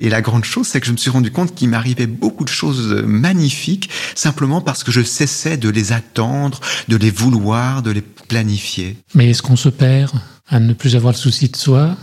Et 0.01 0.09
la 0.09 0.23
grande 0.23 0.45
chose, 0.45 0.67
c'est 0.67 0.81
que 0.81 0.87
je 0.87 0.93
me 0.93 0.97
suis 0.97 1.11
rendu 1.11 1.31
compte 1.31 1.55
qu'il 1.55 1.69
m'arrivait 1.69 2.09
beaucoup 2.09 2.45
de 2.45 2.49
choses 2.49 3.03
magnifiques 3.07 3.91
simplement 4.17 4.61
parce 4.61 4.83
que 4.83 4.91
je 4.91 5.03
cessais 5.03 5.57
de 5.57 5.69
les 5.69 5.93
attendre, 5.93 6.59
de 6.89 6.97
les 6.97 7.13
vouloir, 7.13 7.83
de 7.83 7.93
les 7.93 8.01
planifier. 8.01 8.97
Mais 9.15 9.31
est-ce 9.31 9.43
qu'on 9.43 9.55
se 9.55 9.69
perd 9.69 10.13
à 10.49 10.59
ne 10.59 10.73
plus 10.73 10.97
avoir 10.97 11.13
le 11.13 11.19
souci 11.19 11.49
de 11.49 11.57
soi? 11.57 11.97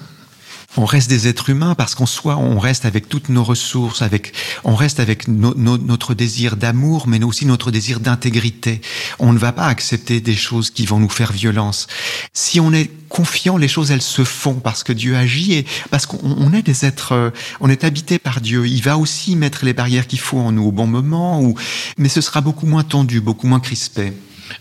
On 0.75 0.86
reste 0.86 1.10
des 1.10 1.27
êtres 1.27 1.49
humains 1.49 1.75
parce 1.75 1.95
qu'en 1.95 2.06
soi, 2.06 2.38
on 2.38 2.60
reste 2.60 2.86
avec 2.86 3.08
toutes 3.08 3.30
nos 3.30 3.43
ressources, 3.43 4.01
avec, 4.01 4.34
on 4.63 4.75
reste 4.75 4.99
avec 4.99 5.27
no, 5.27 5.53
no, 5.56 5.77
notre 5.77 6.13
désir 6.13 6.58
d'amour, 6.58 7.08
mais 7.08 7.23
aussi 7.23 7.45
notre 7.45 7.71
désir 7.71 7.99
d'intégrité. 7.99 8.82
On 9.19 9.34
ne 9.34 9.39
va 9.39 9.53
pas 9.53 9.67
accepter 9.67 10.19
des 10.19 10.36
choses 10.36 10.69
qui 10.69 10.86
vont 10.86 10.99
nous 10.99 11.10
faire 11.10 11.32
violence. 11.32 11.88
Si 12.34 12.60
on 12.60 12.73
est 12.73 12.91
confiant, 13.10 13.58
les 13.58 13.67
choses 13.67 13.91
elles 13.91 14.01
se 14.01 14.23
font 14.23 14.56
parce 14.56 14.84
que 14.84 14.93
Dieu 14.93 15.15
agit 15.15 15.53
et 15.53 15.65
parce 15.89 16.06
qu'on 16.06 16.53
est 16.53 16.63
des 16.63 16.86
êtres, 16.86 17.34
on 17.60 17.69
est 17.69 17.84
habité 17.84 18.19
par 18.19 18.41
Dieu. 18.41 18.67
Il 18.67 18.84
va 18.84 18.97
aussi 18.97 19.36
mettre 19.36 19.65
les 19.65 19.73
barrières 19.73 20.08
qu'il 20.08 20.19
faut 20.19 20.39
en 20.39 20.51
nous 20.51 20.65
au 20.65 20.71
bon 20.71 20.88
moment, 20.88 21.41
ou, 21.41 21.56
mais 21.97 22.10
ce 22.10 22.21
sera 22.21 22.41
beaucoup 22.41 22.67
moins 22.67 22.84
tendu, 22.84 23.21
beaucoup 23.21 23.47
moins 23.47 23.60
crispé. 23.60 24.13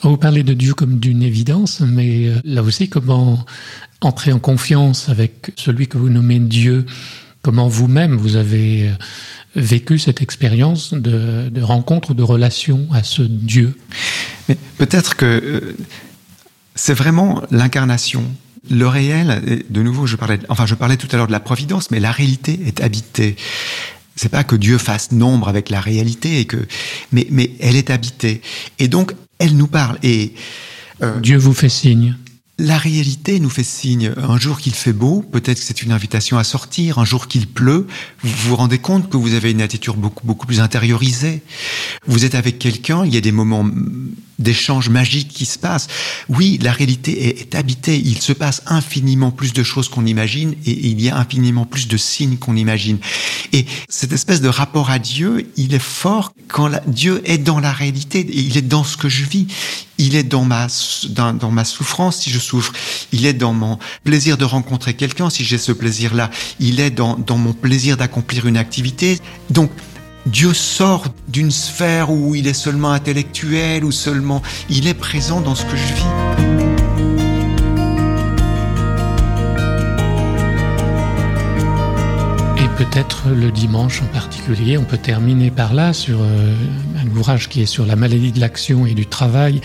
Vous 0.02 0.16
parlez 0.16 0.42
de 0.42 0.54
Dieu 0.54 0.74
comme 0.74 0.98
d'une 0.98 1.22
évidence, 1.22 1.80
mais 1.80 2.30
là 2.44 2.62
aussi, 2.62 2.88
comment 2.88 3.44
entrer 4.00 4.32
en 4.32 4.38
confiance 4.38 5.08
avec 5.08 5.52
celui 5.56 5.88
que 5.88 5.98
vous 5.98 6.08
nommez 6.08 6.38
Dieu? 6.38 6.86
Comment 7.42 7.68
vous-même 7.68 8.16
vous 8.16 8.36
avez 8.36 8.90
vécu 9.54 9.98
cette 9.98 10.20
expérience 10.20 10.92
de, 10.92 11.48
de, 11.48 11.62
rencontre, 11.62 12.12
de 12.14 12.22
relation 12.22 12.86
à 12.92 13.02
ce 13.02 13.22
Dieu? 13.22 13.74
Mais 14.48 14.56
peut-être 14.78 15.16
que 15.16 15.24
euh, 15.26 15.76
c'est 16.74 16.94
vraiment 16.94 17.42
l'incarnation. 17.50 18.24
Le 18.68 18.86
réel, 18.86 19.62
de 19.70 19.82
nouveau, 19.82 20.06
je 20.06 20.16
parlais, 20.16 20.40
enfin, 20.48 20.66
je 20.66 20.74
parlais 20.74 20.96
tout 20.96 21.08
à 21.12 21.16
l'heure 21.16 21.28
de 21.28 21.32
la 21.32 21.40
providence, 21.40 21.90
mais 21.90 22.00
la 22.00 22.10
réalité 22.10 22.60
est 22.66 22.80
habitée. 22.80 23.36
C'est 24.16 24.28
pas 24.28 24.44
que 24.44 24.56
Dieu 24.56 24.78
fasse 24.78 25.12
nombre 25.12 25.48
avec 25.48 25.70
la 25.70 25.80
réalité 25.80 26.40
et 26.40 26.46
que, 26.46 26.56
mais, 27.12 27.26
mais 27.30 27.52
elle 27.60 27.76
est 27.76 27.90
habitée. 27.90 28.40
Et 28.78 28.88
donc, 28.88 29.12
elle 29.38 29.56
nous 29.56 29.66
parle. 29.66 29.98
Et 30.02 30.34
euh, 31.02 31.20
Dieu 31.20 31.36
vous 31.36 31.54
fait 31.54 31.68
signe. 31.68 32.16
La 32.58 32.78
réalité 32.78 33.38
nous 33.38 33.50
fait 33.50 33.62
signe. 33.62 34.14
Un 34.16 34.38
jour 34.38 34.58
qu'il 34.58 34.72
fait 34.72 34.94
beau, 34.94 35.20
peut-être 35.30 35.58
que 35.58 35.64
c'est 35.64 35.82
une 35.82 35.92
invitation 35.92 36.38
à 36.38 36.44
sortir. 36.44 36.98
Un 36.98 37.04
jour 37.04 37.28
qu'il 37.28 37.46
pleut, 37.46 37.86
vous 38.22 38.48
vous 38.48 38.56
rendez 38.56 38.78
compte 38.78 39.10
que 39.10 39.18
vous 39.18 39.34
avez 39.34 39.50
une 39.50 39.60
attitude 39.60 39.96
beaucoup, 39.96 40.26
beaucoup 40.26 40.46
plus 40.46 40.60
intériorisée. 40.60 41.42
Vous 42.06 42.24
êtes 42.24 42.34
avec 42.34 42.58
quelqu'un, 42.58 43.04
il 43.04 43.12
y 43.12 43.18
a 43.18 43.20
des 43.20 43.32
moments 43.32 43.68
d'échanges 44.38 44.88
magiques 44.88 45.28
qui 45.28 45.44
se 45.44 45.58
passent. 45.58 45.88
Oui, 46.30 46.58
la 46.62 46.72
réalité 46.72 47.40
est, 47.40 47.54
habitée. 47.54 48.00
Il 48.02 48.22
se 48.22 48.32
passe 48.32 48.62
infiniment 48.66 49.32
plus 49.32 49.52
de 49.52 49.62
choses 49.62 49.90
qu'on 49.90 50.06
imagine 50.06 50.54
et 50.64 50.88
il 50.88 51.00
y 51.02 51.10
a 51.10 51.18
infiniment 51.18 51.66
plus 51.66 51.88
de 51.88 51.98
signes 51.98 52.38
qu'on 52.38 52.56
imagine. 52.56 52.98
Et 53.52 53.66
cette 53.90 54.12
espèce 54.12 54.40
de 54.40 54.48
rapport 54.48 54.88
à 54.88 54.98
Dieu, 54.98 55.46
il 55.56 55.74
est 55.74 55.78
fort 55.78 56.32
quand 56.48 56.70
Dieu 56.86 57.20
est 57.24 57.38
dans 57.38 57.60
la 57.60 57.72
réalité 57.72 58.26
il 58.32 58.56
est 58.56 58.62
dans 58.62 58.84
ce 58.84 58.96
que 58.96 59.10
je 59.10 59.24
vis. 59.24 59.46
Il 59.98 60.14
est 60.14 60.24
dans 60.24 60.44
ma, 60.44 60.66
dans, 61.10 61.32
dans 61.32 61.50
ma 61.50 61.64
souffrance 61.64 62.18
si 62.18 62.30
je 62.30 62.38
souffre. 62.38 62.72
Il 63.12 63.26
est 63.26 63.32
dans 63.32 63.52
mon 63.52 63.78
plaisir 64.04 64.36
de 64.36 64.44
rencontrer 64.44 64.94
quelqu'un 64.94 65.30
si 65.30 65.44
j'ai 65.44 65.58
ce 65.58 65.72
plaisir-là. 65.72 66.30
Il 66.60 66.80
est 66.80 66.90
dans, 66.90 67.16
dans 67.16 67.38
mon 67.38 67.52
plaisir 67.52 67.96
d'accomplir 67.96 68.46
une 68.46 68.56
activité. 68.56 69.20
Donc, 69.50 69.70
Dieu 70.26 70.52
sort 70.54 71.04
d'une 71.28 71.52
sphère 71.52 72.10
où 72.10 72.34
il 72.34 72.48
est 72.48 72.54
seulement 72.54 72.90
intellectuel 72.90 73.84
ou 73.84 73.92
seulement... 73.92 74.42
Il 74.68 74.88
est 74.88 74.94
présent 74.94 75.40
dans 75.40 75.54
ce 75.54 75.64
que 75.64 75.76
je 75.76 75.94
vis. 75.94 76.65
Peut-être 82.76 83.28
le 83.30 83.50
dimanche 83.50 84.02
en 84.02 84.06
particulier. 84.06 84.76
On 84.76 84.84
peut 84.84 84.98
terminer 84.98 85.50
par 85.50 85.72
là 85.72 85.94
sur 85.94 86.20
euh, 86.20 86.54
un 87.02 87.06
ouvrage 87.08 87.48
qui 87.48 87.62
est 87.62 87.66
sur 87.66 87.86
la 87.86 87.96
maladie 87.96 88.32
de 88.32 88.40
l'action 88.40 88.84
et 88.84 88.92
du 88.92 89.06
travail. 89.06 89.62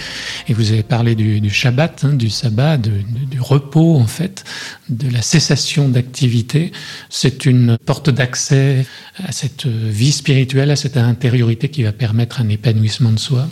Et 0.48 0.54
vous 0.54 0.72
avez 0.72 0.84
parlé 0.84 1.16
du, 1.16 1.50
Shabbat, 1.50 2.06
hein, 2.06 2.14
du 2.14 2.30
sabbat, 2.30 2.78
du 2.78 3.02
repos 3.42 3.98
en 3.98 4.08
fait, 4.08 4.46
de 4.88 5.10
la 5.10 5.22
cessation 5.22 5.90
d'activité. 5.90 6.72
C'est 7.10 7.46
une 7.46 7.78
porte 7.78 8.10
d'accès 8.10 8.86
à 9.22 9.34
cette 9.34 9.66
vie 9.66 10.14
spirituelle, 10.14 10.72
à 10.72 10.78
cette 10.78 10.96
intériorité 10.96 11.68
qui 11.68 11.84
va 11.84 11.92
permettre 11.92 12.40
un 12.40 12.48
épanouissement 12.48 13.12
de 13.12 13.20
soi, 13.20 13.50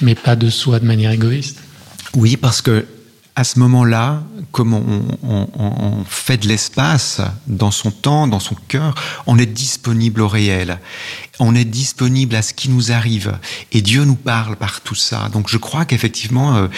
mais 0.00 0.14
pas 0.14 0.36
de 0.36 0.50
soi 0.50 0.78
de 0.78 0.86
manière 0.86 1.10
égoïste. 1.10 1.58
Oui, 2.14 2.36
parce 2.36 2.62
que 2.62 2.86
à 3.40 3.44
ce 3.44 3.58
moment-là, 3.60 4.22
comme 4.52 4.74
on, 4.74 6.04
fait 6.06 6.36
de 6.36 6.46
l'espace 6.46 7.22
dans 7.46 7.70
son 7.70 7.90
temps, 7.90 8.26
dans 8.26 8.38
son 8.38 8.54
cœur, 8.68 8.94
on 9.26 9.38
est 9.38 9.46
disponible 9.46 10.20
au 10.20 10.28
réel. 10.28 10.78
On 11.38 11.54
est 11.54 11.64
disponible 11.64 12.36
à 12.36 12.42
ce 12.42 12.52
qui 12.52 12.68
nous 12.68 12.92
arrive. 12.92 13.38
Et 13.72 13.80
Dieu 13.80 14.04
nous 14.04 14.14
parle 14.14 14.56
par 14.56 14.82
tout 14.82 14.94
ça. 14.94 15.30
Donc 15.32 15.48
je 15.48 15.56
crois 15.56 15.86
qu'effectivement, 15.86 16.54
euh, 16.54 16.68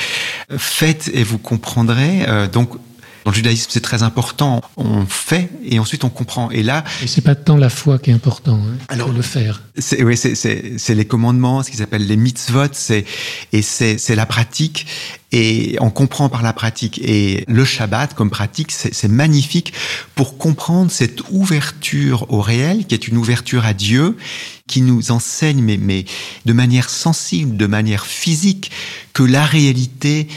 faites 0.56 1.10
et 1.12 1.24
vous 1.24 1.38
comprendrez. 1.38 2.28
Euh, 2.28 2.46
donc 2.46 2.74
dans 3.24 3.30
le 3.30 3.36
judaïsme, 3.36 3.70
c'est 3.70 3.80
très 3.80 4.02
important. 4.02 4.60
On 4.76 5.06
fait 5.06 5.50
et 5.64 5.78
ensuite 5.78 6.04
on 6.04 6.08
comprend. 6.08 6.50
Et 6.50 6.62
là, 6.62 6.84
et 7.02 7.06
c'est 7.06 7.20
pas 7.20 7.34
tant 7.34 7.56
la 7.56 7.70
foi 7.70 7.98
qui 7.98 8.10
est 8.10 8.14
important, 8.14 8.56
hein, 8.56 8.76
alors 8.88 9.10
le 9.10 9.22
faire. 9.22 9.62
C'est 9.78 10.02
oui, 10.02 10.16
c'est 10.16 10.94
les 10.94 11.04
commandements, 11.04 11.62
ce 11.62 11.70
qu'ils 11.70 11.82
appellent 11.82 12.06
les 12.06 12.16
mitzvot, 12.16 12.66
c'est 12.72 13.04
et 13.52 13.62
c'est 13.62 14.14
la 14.14 14.26
pratique. 14.26 14.86
Et 15.34 15.76
on 15.80 15.90
comprend 15.90 16.28
par 16.28 16.42
la 16.42 16.52
pratique. 16.52 17.00
Et 17.02 17.44
le 17.48 17.64
Shabbat 17.64 18.12
comme 18.12 18.28
pratique, 18.28 18.70
c'est 18.70 19.08
magnifique 19.08 19.72
pour 20.14 20.36
comprendre 20.36 20.90
cette 20.90 21.22
ouverture 21.30 22.26
au 22.30 22.42
réel, 22.42 22.86
qui 22.86 22.94
est 22.94 23.08
une 23.08 23.16
ouverture 23.16 23.64
à 23.64 23.72
Dieu, 23.72 24.18
qui 24.66 24.82
nous 24.82 25.10
enseigne, 25.10 25.62
mais, 25.62 25.78
mais 25.78 26.04
de 26.44 26.52
manière 26.52 26.90
sensible, 26.90 27.56
de 27.56 27.66
manière 27.66 28.04
physique, 28.04 28.70
que 29.14 29.22
la 29.22 29.46
réalité, 29.46 30.28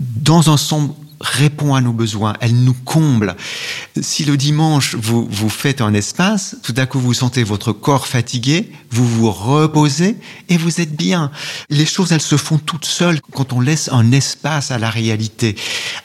dans 0.00 0.50
un 0.50 0.58
son 0.58 0.94
répond 1.24 1.74
à 1.74 1.80
nos 1.80 1.92
besoins, 1.92 2.34
elle 2.40 2.54
nous 2.54 2.74
comble. 2.74 3.34
Si 4.00 4.24
le 4.24 4.36
dimanche, 4.36 4.94
vous, 4.94 5.26
vous 5.30 5.48
faites 5.48 5.80
un 5.80 5.94
espace, 5.94 6.56
tout 6.62 6.74
à 6.76 6.86
coup 6.86 7.00
vous 7.00 7.14
sentez 7.14 7.42
votre 7.42 7.72
corps 7.72 8.06
fatigué, 8.06 8.70
vous 8.90 9.08
vous 9.08 9.30
reposez 9.30 10.16
et 10.48 10.56
vous 10.56 10.80
êtes 10.80 10.94
bien. 10.94 11.30
Les 11.70 11.86
choses, 11.86 12.12
elles 12.12 12.20
se 12.20 12.36
font 12.36 12.58
toutes 12.58 12.84
seules 12.84 13.20
quand 13.32 13.52
on 13.52 13.60
laisse 13.60 13.88
un 13.90 14.12
espace 14.12 14.70
à 14.70 14.78
la 14.78 14.90
réalité. 14.90 15.56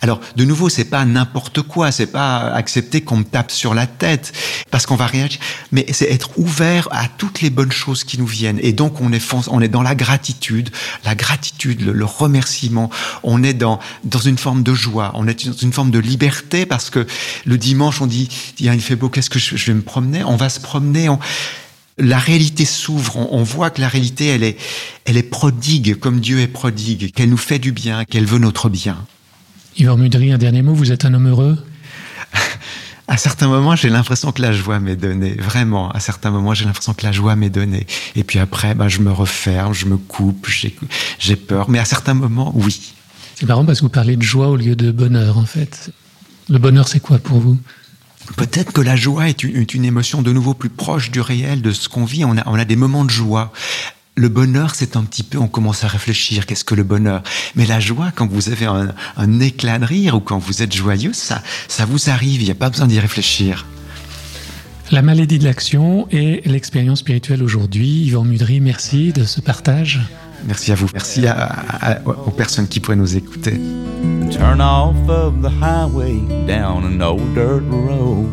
Alors, 0.02 0.20
de 0.36 0.46
nouveau, 0.46 0.70
c'est 0.70 0.86
pas 0.86 1.06
n'importe 1.06 1.62
quoi, 1.62 1.92
c'est 1.92 2.08
pas 2.08 2.52
accepter 2.54 3.02
qu'on 3.02 3.18
me 3.18 3.24
tape 3.24 3.52
sur 3.52 3.74
la 3.74 3.88
tête 3.88 4.34
parce 4.72 4.86
qu'on 4.86 4.96
va 4.96 5.06
réagir, 5.06 5.40
mais 5.72 5.86
c'est 5.92 6.10
être 6.12 6.32
ouvert 6.38 6.88
à 6.92 7.08
toutes 7.08 7.42
les 7.42 7.50
bonnes 7.50 7.72
choses 7.72 8.04
qui 8.04 8.18
nous 8.18 8.28
viennent. 8.28 8.60
Et 8.62 8.74
donc, 8.74 9.02
on 9.02 9.12
est, 9.12 9.68
dans 9.68 9.82
la 9.82 9.96
gratitude, 9.96 10.70
la 11.04 11.16
gratitude, 11.16 11.82
le, 11.82 11.92
le 11.92 12.06
remerciement, 12.06 12.90
on 13.24 13.44
est 13.44 13.54
dans, 13.54 13.80
dans 14.06 14.20
une 14.20 14.38
forme 14.38 14.64
de 14.64 14.74
joie, 14.74 15.09
on 15.14 15.28
est 15.28 15.48
dans 15.48 15.54
une 15.54 15.74
forme 15.74 15.92
de 15.92 16.00
liberté 16.00 16.66
parce 16.66 16.90
que 16.90 17.06
le 17.46 17.58
dimanche, 17.58 18.02
on 18.02 18.08
dit, 18.08 18.30
il 18.60 18.82
fait 18.82 18.96
beau, 18.96 19.10
qu'est-ce 19.10 19.30
que 19.30 19.40
je, 19.40 19.56
je 19.56 19.66
vais 19.68 19.74
me 19.74 19.82
promener? 19.82 20.24
On 20.24 20.36
va 20.36 20.50
se 20.50 20.60
promener, 20.60 21.10
on, 21.10 21.20
la 22.00 22.18
réalité 22.18 22.66
s'ouvre. 22.66 23.18
On, 23.18 23.44
voit 23.44 23.70
que 23.70 23.82
la 23.82 23.88
réalité, 23.88 24.28
elle 24.28 24.44
est, 24.44 24.58
elle 25.06 25.18
est 25.18 25.24
prodigue, 25.24 25.96
comme 26.00 26.20
Dieu 26.20 26.40
est 26.40 26.48
prodigue, 26.48 27.12
qu'elle 27.12 27.30
nous 27.30 27.38
fait 27.38 27.60
du 27.60 27.72
bien, 27.72 28.06
qu'elle 28.06 28.26
veut 28.26 28.40
notre 28.40 28.70
bien. 28.70 28.98
Yvan 29.78 29.98
Mudry, 29.98 30.32
un 30.32 30.38
dernier 30.38 30.62
mot, 30.62 30.74
vous 30.74 30.92
êtes 30.92 31.06
un 31.06 31.14
homme 31.14 31.28
heureux? 31.28 31.58
À 33.08 33.18
certains 33.18 33.48
moments, 33.48 33.76
j'ai 33.76 33.90
l'impression 33.90 34.32
que 34.32 34.40
la 34.40 34.52
joie 34.52 34.80
m'est 34.80 34.96
donnée. 34.96 35.34
Vraiment, 35.34 35.90
à 35.90 36.00
certains 36.00 36.30
moments, 36.30 36.54
j'ai 36.54 36.66
l'impression 36.66 36.94
que 36.94 37.04
la 37.04 37.12
joie 37.12 37.36
m'est 37.36 37.50
donnée. 37.50 37.88
Et 38.16 38.24
puis 38.24 38.38
après, 38.38 38.76
bah, 38.76 38.88
je 38.88 39.00
me 39.00 39.12
referme, 39.12 39.74
je 39.74 39.88
me 39.88 39.98
coupe, 39.98 40.48
j'ai 41.18 41.36
peur. 41.36 41.72
Mais 41.72 41.80
à 41.80 41.86
certains 41.86 42.14
moments, 42.14 42.52
oui. 42.56 42.94
C'est 43.40 43.46
marrant 43.46 43.64
parce 43.64 43.80
que 43.80 43.86
vous 43.86 43.90
parlez 43.90 44.18
de 44.18 44.22
joie 44.22 44.50
au 44.50 44.58
lieu 44.58 44.76
de 44.76 44.92
bonheur, 44.92 45.38
en 45.38 45.46
fait. 45.46 45.92
Le 46.50 46.58
bonheur, 46.58 46.90
c'est 46.90 47.00
quoi 47.00 47.20
pour 47.20 47.40
vous? 47.40 47.58
Peut-être 48.36 48.74
que 48.74 48.82
la 48.82 48.98
joie 48.98 49.30
est 49.30 49.44
une, 49.46 49.86
émotion 49.86 50.22
de 50.22 50.34
nouveau 50.34 50.54
plus 50.54 50.68
proche 50.68 51.10
du 51.10 51.22
réel, 51.22 51.62
de 51.62 51.72
ce 51.72 51.88
qu'on 51.88 52.04
vit. 52.04 52.26
On 52.26 52.38
a, 52.38 52.44
on 52.48 52.56
a 52.56 52.66
des 52.66 52.76
moments 52.76 53.06
de 53.06 53.10
joie. 53.10 53.54
Le 54.16 54.28
bonheur, 54.28 54.76
c'est 54.76 54.98
un 54.98 55.06
petit 55.06 55.24
peu, 55.24 55.38
on 55.38 55.48
commence 55.48 55.86
à 55.86 55.88
réfléchir, 55.88 56.46
qu'est-ce 56.46 56.66
que 56.66 56.76
le 56.76 56.84
bonheur? 56.84 57.24
Mais 57.56 57.66
la 57.66 57.80
joie, 57.80 58.12
quand 58.14 58.28
vous 58.30 58.50
avez 58.50 58.66
un, 58.66 59.40
éclat 59.40 59.80
de 59.80 59.86
rire 59.86 60.16
ou 60.16 60.20
quand 60.20 60.38
vous 60.38 60.62
êtes 60.62 60.76
joyeux, 60.76 61.14
ça, 61.14 61.42
ça 61.70 61.86
vous 61.86 62.10
arrive, 62.10 62.42
il 62.42 62.46
n'y 62.46 62.52
a 62.52 62.56
pas 62.56 62.70
besoin 62.70 62.88
d'y 62.88 63.00
réfléchir. 63.00 63.66
La 64.92 65.02
maladie 65.02 65.40
de 65.40 65.46
l'action 65.46 66.10
et 66.12 66.42
l'expérience 66.44 67.00
spirituelle 67.00 67.42
aujourd'hui. 67.42 68.04
Yvan 68.04 68.26
Mudry, 68.26 68.60
merci 68.60 69.14
de 69.14 69.24
ce 69.24 69.40
partage. 69.40 70.02
Merci 70.48 70.72
à 70.72 70.76
vous. 70.76 70.88
Merci 70.94 71.26
aux 72.06 72.32
personnes 72.32 72.68
qui 72.68 72.80
pourraient 72.80 72.96
nous 72.96 73.18
écouter. 73.18 73.60
Turn 74.32 74.62
off 74.62 74.96
of 75.10 75.42
the 75.42 75.50
highway 75.50 76.20
down 76.48 76.86
an 76.86 77.02
old 77.02 77.34
dirt 77.34 77.64
road. 77.70 78.28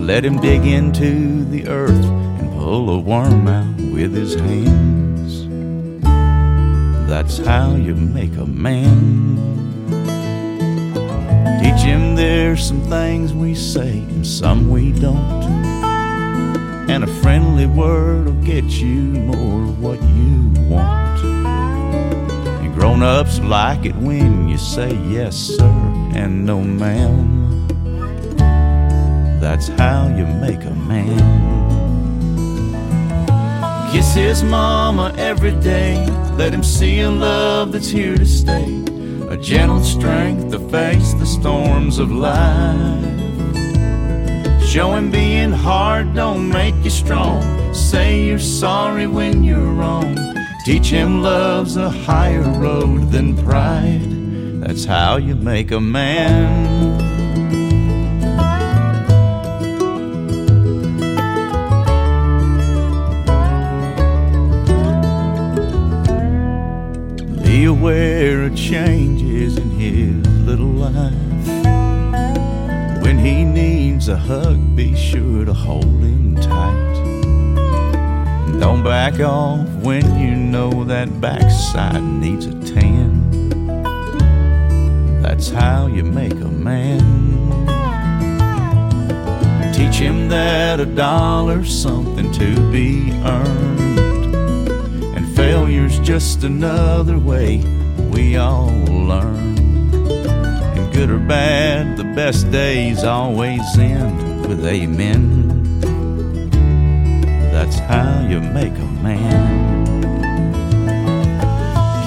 Let 0.00 0.24
him 0.24 0.40
dig 0.40 0.64
into 0.64 1.44
the 1.50 1.68
earth 1.68 2.04
and 2.40 2.50
pull 2.52 2.88
a 2.90 2.98
worm 2.98 3.48
out 3.48 3.76
with 3.92 4.14
his 4.14 4.34
hands. 4.34 5.46
That's 7.08 7.38
how 7.38 7.74
you 7.74 7.94
make 7.94 8.36
a 8.38 8.46
man. 8.46 9.36
Teach 11.60 11.82
him 11.82 12.14
there's 12.14 12.66
some 12.66 12.80
things 12.82 13.34
we 13.34 13.54
say 13.54 13.98
and 13.98 14.26
some 14.26 14.70
we 14.70 14.92
don't. 14.92 15.77
And 16.88 17.04
a 17.04 17.06
friendly 17.22 17.66
word 17.66 18.24
will 18.24 18.42
get 18.44 18.64
you 18.64 19.02
more 19.30 19.62
of 19.64 19.82
what 19.82 20.02
you 20.02 20.52
want. 20.68 21.20
And 21.22 22.74
grown 22.74 23.02
ups 23.02 23.40
like 23.40 23.84
it 23.84 23.94
when 23.96 24.48
you 24.48 24.56
say 24.56 24.94
yes, 25.08 25.36
sir, 25.36 25.68
and 26.14 26.46
no, 26.46 26.62
ma'am. 26.62 27.66
That's 29.38 29.68
how 29.68 30.08
you 30.08 30.26
make 30.26 30.64
a 30.64 30.74
man. 30.74 31.68
Kiss 33.92 34.14
his 34.14 34.42
mama 34.42 35.14
every 35.18 35.52
day. 35.60 36.06
Let 36.36 36.52
him 36.52 36.62
see 36.62 37.00
a 37.00 37.10
love 37.10 37.72
that's 37.72 37.88
here 37.88 38.16
to 38.16 38.26
stay. 38.26 38.82
A 39.28 39.36
gentle 39.36 39.82
strength 39.82 40.50
to 40.52 40.58
face 40.70 41.12
the 41.14 41.26
storms 41.26 41.98
of 41.98 42.10
life. 42.10 43.27
Show 44.78 44.92
him 44.92 45.10
being 45.10 45.50
hard 45.50 46.14
don't 46.14 46.50
make 46.50 46.76
you 46.84 46.90
strong. 46.90 47.42
Say 47.74 48.26
you're 48.26 48.38
sorry 48.38 49.08
when 49.08 49.42
you're 49.42 49.72
wrong. 49.72 50.16
Teach 50.64 50.86
him 50.90 51.20
love's 51.20 51.76
a 51.76 51.90
higher 51.90 52.48
road 52.60 53.10
than 53.10 53.36
pride. 53.36 54.08
That's 54.62 54.84
how 54.84 55.16
you 55.16 55.34
make 55.34 55.72
a 55.72 55.80
man. 55.80 56.96
Be 67.42 67.64
aware 67.64 68.44
of 68.44 68.54
changes 68.54 69.56
in 69.56 69.70
his 69.70 70.24
little 70.46 70.66
life. 70.66 71.77
He 73.18 73.44
needs 73.44 74.08
a 74.08 74.16
hug, 74.16 74.76
be 74.76 74.94
sure 74.96 75.44
to 75.44 75.52
hold 75.52 75.84
him 75.84 76.36
tight. 76.36 76.94
Don't 78.60 78.82
back 78.82 79.20
off 79.20 79.66
when 79.82 80.18
you 80.18 80.34
know 80.34 80.84
that 80.84 81.20
backside 81.20 82.02
needs 82.02 82.46
a 82.46 82.54
tan. 82.64 83.28
That's 85.20 85.50
how 85.50 85.86
you 85.88 86.04
make 86.04 86.32
a 86.32 86.48
man. 86.68 87.28
Teach 89.72 89.96
him 89.96 90.28
that 90.28 90.80
a 90.80 90.86
dollar's 90.86 91.70
something 91.70 92.32
to 92.32 92.72
be 92.72 93.12
earned 93.24 93.98
And 95.16 95.36
failure's 95.36 96.00
just 96.00 96.42
another 96.42 97.18
way 97.18 97.58
we 98.10 98.36
all 98.36 98.72
learn. 98.86 99.57
Bad, 101.28 101.98
the 101.98 102.04
best 102.04 102.50
days 102.50 103.04
always 103.04 103.60
end 103.78 104.46
with 104.46 104.64
amen. 104.64 105.78
That's 107.52 107.78
how 107.80 108.26
you 108.26 108.40
make 108.40 108.72
a 108.72 108.88
man. 109.02 109.84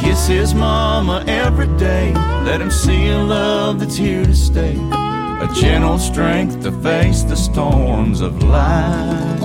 Kiss 0.02 0.26
his 0.26 0.56
mama 0.56 1.24
every 1.28 1.68
day. 1.78 2.12
Let 2.46 2.62
him 2.62 2.72
see 2.72 3.10
a 3.10 3.20
love 3.20 3.80
that's 3.80 3.96
here 3.96 4.26
to 4.26 4.34
stay. 4.34 4.76
A 4.92 5.48
gentle 5.54 6.00
strength 6.00 6.64
to 6.64 6.72
face 6.82 7.22
the 7.22 7.36
storms 7.36 8.22
of 8.22 8.42
life. 8.42 9.40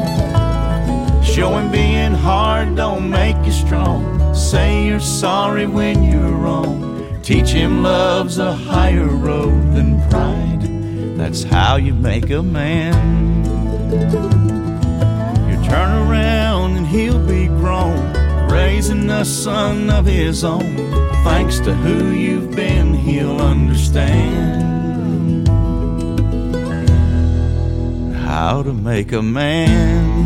Showing 1.22 1.70
being 1.70 2.14
hard 2.14 2.76
don't 2.76 3.10
make 3.10 3.36
you 3.44 3.52
strong. 3.52 4.34
Say 4.34 4.86
you're 4.86 5.00
sorry 5.00 5.66
when 5.66 6.02
you're 6.02 6.32
wrong. 6.32 6.86
Teach 7.26 7.48
him 7.48 7.82
love's 7.82 8.38
a 8.38 8.52
higher 8.52 9.08
road 9.08 9.74
than 9.74 10.00
pride. 10.10 10.62
That's 11.18 11.42
how 11.42 11.74
you 11.74 11.92
make 11.92 12.30
a 12.30 12.40
man. 12.40 13.44
You 15.50 15.56
turn 15.68 15.90
around 16.06 16.76
and 16.76 16.86
he'll 16.86 17.18
be 17.26 17.48
grown, 17.48 18.12
raising 18.48 19.10
a 19.10 19.24
son 19.24 19.90
of 19.90 20.06
his 20.06 20.44
own. 20.44 20.76
Thanks 21.24 21.58
to 21.66 21.74
who 21.74 22.12
you've 22.12 22.52
been, 22.52 22.94
he'll 22.94 23.40
understand 23.40 24.68
how 28.18 28.62
to 28.62 28.72
make 28.72 29.10
a 29.10 29.20
man. 29.20 30.25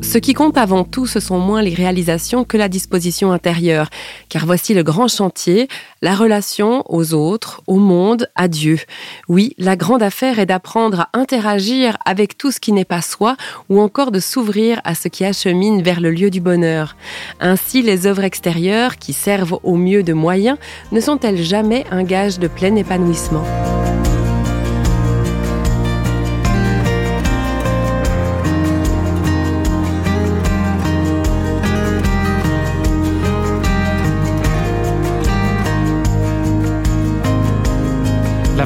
Ce 0.00 0.18
qui 0.18 0.32
compte 0.32 0.56
avant 0.56 0.84
tout, 0.84 1.08
ce 1.08 1.18
sont 1.18 1.40
moins 1.40 1.60
les 1.60 1.74
réalisations 1.74 2.44
que 2.44 2.56
la 2.56 2.68
disposition 2.68 3.32
intérieure, 3.32 3.90
car 4.28 4.46
voici 4.46 4.74
le 4.74 4.84
grand 4.84 5.08
chantier, 5.08 5.66
la 6.02 6.14
relation 6.14 6.84
aux 6.88 7.14
autres, 7.14 7.62
au 7.66 7.78
monde, 7.78 8.28
à 8.36 8.46
Dieu. 8.46 8.78
Oui, 9.28 9.54
la 9.58 9.74
grande 9.74 10.04
affaire 10.04 10.38
est 10.38 10.46
d'apprendre 10.46 11.00
à 11.00 11.08
interagir 11.14 11.96
avec 12.04 12.38
tout 12.38 12.52
ce 12.52 12.60
qui 12.60 12.70
n'est 12.70 12.84
pas 12.84 13.02
soi, 13.02 13.36
ou 13.68 13.80
encore 13.80 14.12
de 14.12 14.20
s'ouvrir 14.20 14.80
à 14.84 14.94
ce 14.94 15.08
qui 15.08 15.24
achemine 15.24 15.82
vers 15.82 16.00
le 16.00 16.12
lieu 16.12 16.30
du 16.30 16.40
bonheur. 16.40 16.94
Ainsi, 17.40 17.82
les 17.82 18.06
œuvres 18.06 18.22
extérieures, 18.22 18.98
qui 18.98 19.14
servent 19.14 19.58
au 19.64 19.74
mieux 19.74 20.04
de 20.04 20.12
moyens, 20.12 20.58
ne 20.92 21.00
sont-elles 21.00 21.42
jamais 21.42 21.84
un 21.90 22.04
gage 22.04 22.38
de 22.38 22.46
plein 22.46 22.76
épanouissement? 22.76 23.42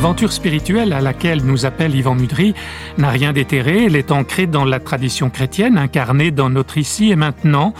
L'aventure 0.02 0.32
spirituelle 0.32 0.92
à 0.92 1.00
laquelle 1.00 1.44
nous 1.44 1.64
appelle 1.64 1.94
Yvan 1.94 2.16
Mudry 2.16 2.54
n'a 2.98 3.10
rien 3.10 3.32
d'éthéré, 3.32 3.84
elle 3.84 3.94
est 3.94 4.10
ancrée 4.10 4.48
dans 4.48 4.64
la 4.64 4.80
tradition 4.80 5.30
chrétienne, 5.30 5.78
incarnée 5.78 6.32
dans 6.32 6.50
notre 6.50 6.76
ici 6.76 7.12
et 7.12 7.14
maintenant, 7.14 7.72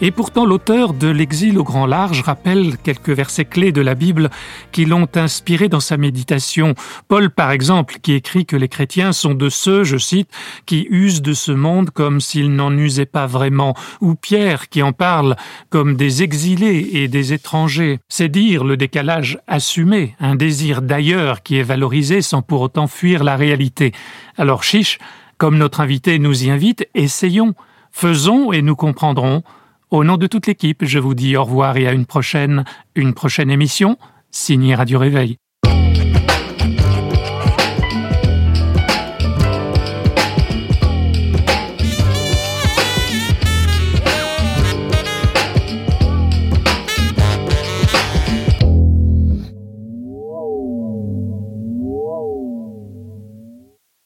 et 0.00 0.10
pourtant 0.10 0.44
l'auteur 0.44 0.92
de 0.92 1.06
L'exil 1.06 1.56
au 1.56 1.62
grand 1.62 1.86
large 1.86 2.22
rappelle 2.22 2.78
quelques 2.78 3.10
versets 3.10 3.44
clés 3.44 3.70
de 3.70 3.80
la 3.80 3.94
Bible 3.94 4.28
qui 4.72 4.86
l'ont 4.86 5.06
inspiré 5.14 5.68
dans 5.68 5.78
sa 5.78 5.96
méditation. 5.96 6.74
Paul, 7.06 7.30
par 7.30 7.52
exemple, 7.52 7.98
qui 8.02 8.14
écrit 8.14 8.44
que 8.44 8.56
les 8.56 8.68
chrétiens 8.68 9.12
sont 9.12 9.34
de 9.34 9.48
ceux, 9.48 9.84
je 9.84 9.98
cite, 9.98 10.30
qui 10.66 10.88
usent 10.90 11.22
de 11.22 11.32
ce 11.32 11.52
monde 11.52 11.90
comme 11.90 12.20
s'ils 12.20 12.52
n'en 12.52 12.76
usaient 12.76 13.06
pas 13.06 13.26
vraiment, 13.26 13.74
ou 14.00 14.16
Pierre 14.16 14.68
qui 14.68 14.82
en 14.82 14.92
parle 14.92 15.36
comme 15.70 15.94
des 15.94 16.24
exilés 16.24 16.90
et 16.94 17.06
des 17.06 17.32
étrangers. 17.32 18.00
C'est 18.08 18.28
dire 18.28 18.64
le 18.64 18.76
décalage 18.76 19.38
assumé, 19.46 20.16
un 20.18 20.34
désir 20.34 20.82
d'ailleurs 20.82 21.44
qui 21.44 21.56
est 21.56 21.67
valoriser 21.68 22.20
sans 22.22 22.42
pour 22.42 22.60
autant 22.62 22.88
fuir 22.88 23.22
la 23.22 23.36
réalité. 23.36 23.92
Alors 24.36 24.64
chiche, 24.64 24.98
comme 25.36 25.56
notre 25.56 25.80
invité 25.80 26.18
nous 26.18 26.44
y 26.44 26.50
invite, 26.50 26.88
essayons. 26.94 27.54
Faisons 27.92 28.52
et 28.52 28.60
nous 28.60 28.76
comprendrons. 28.76 29.42
Au 29.90 30.04
nom 30.04 30.16
de 30.16 30.26
toute 30.26 30.46
l'équipe, 30.46 30.84
je 30.84 30.98
vous 30.98 31.14
dis 31.14 31.36
au 31.36 31.44
revoir 31.44 31.76
et 31.76 31.86
à 31.86 31.92
une 31.92 32.06
prochaine, 32.06 32.64
une 32.94 33.14
prochaine 33.14 33.50
émission, 33.50 33.96
signée 34.30 34.74
Radio 34.74 34.98
Réveil. 34.98 35.38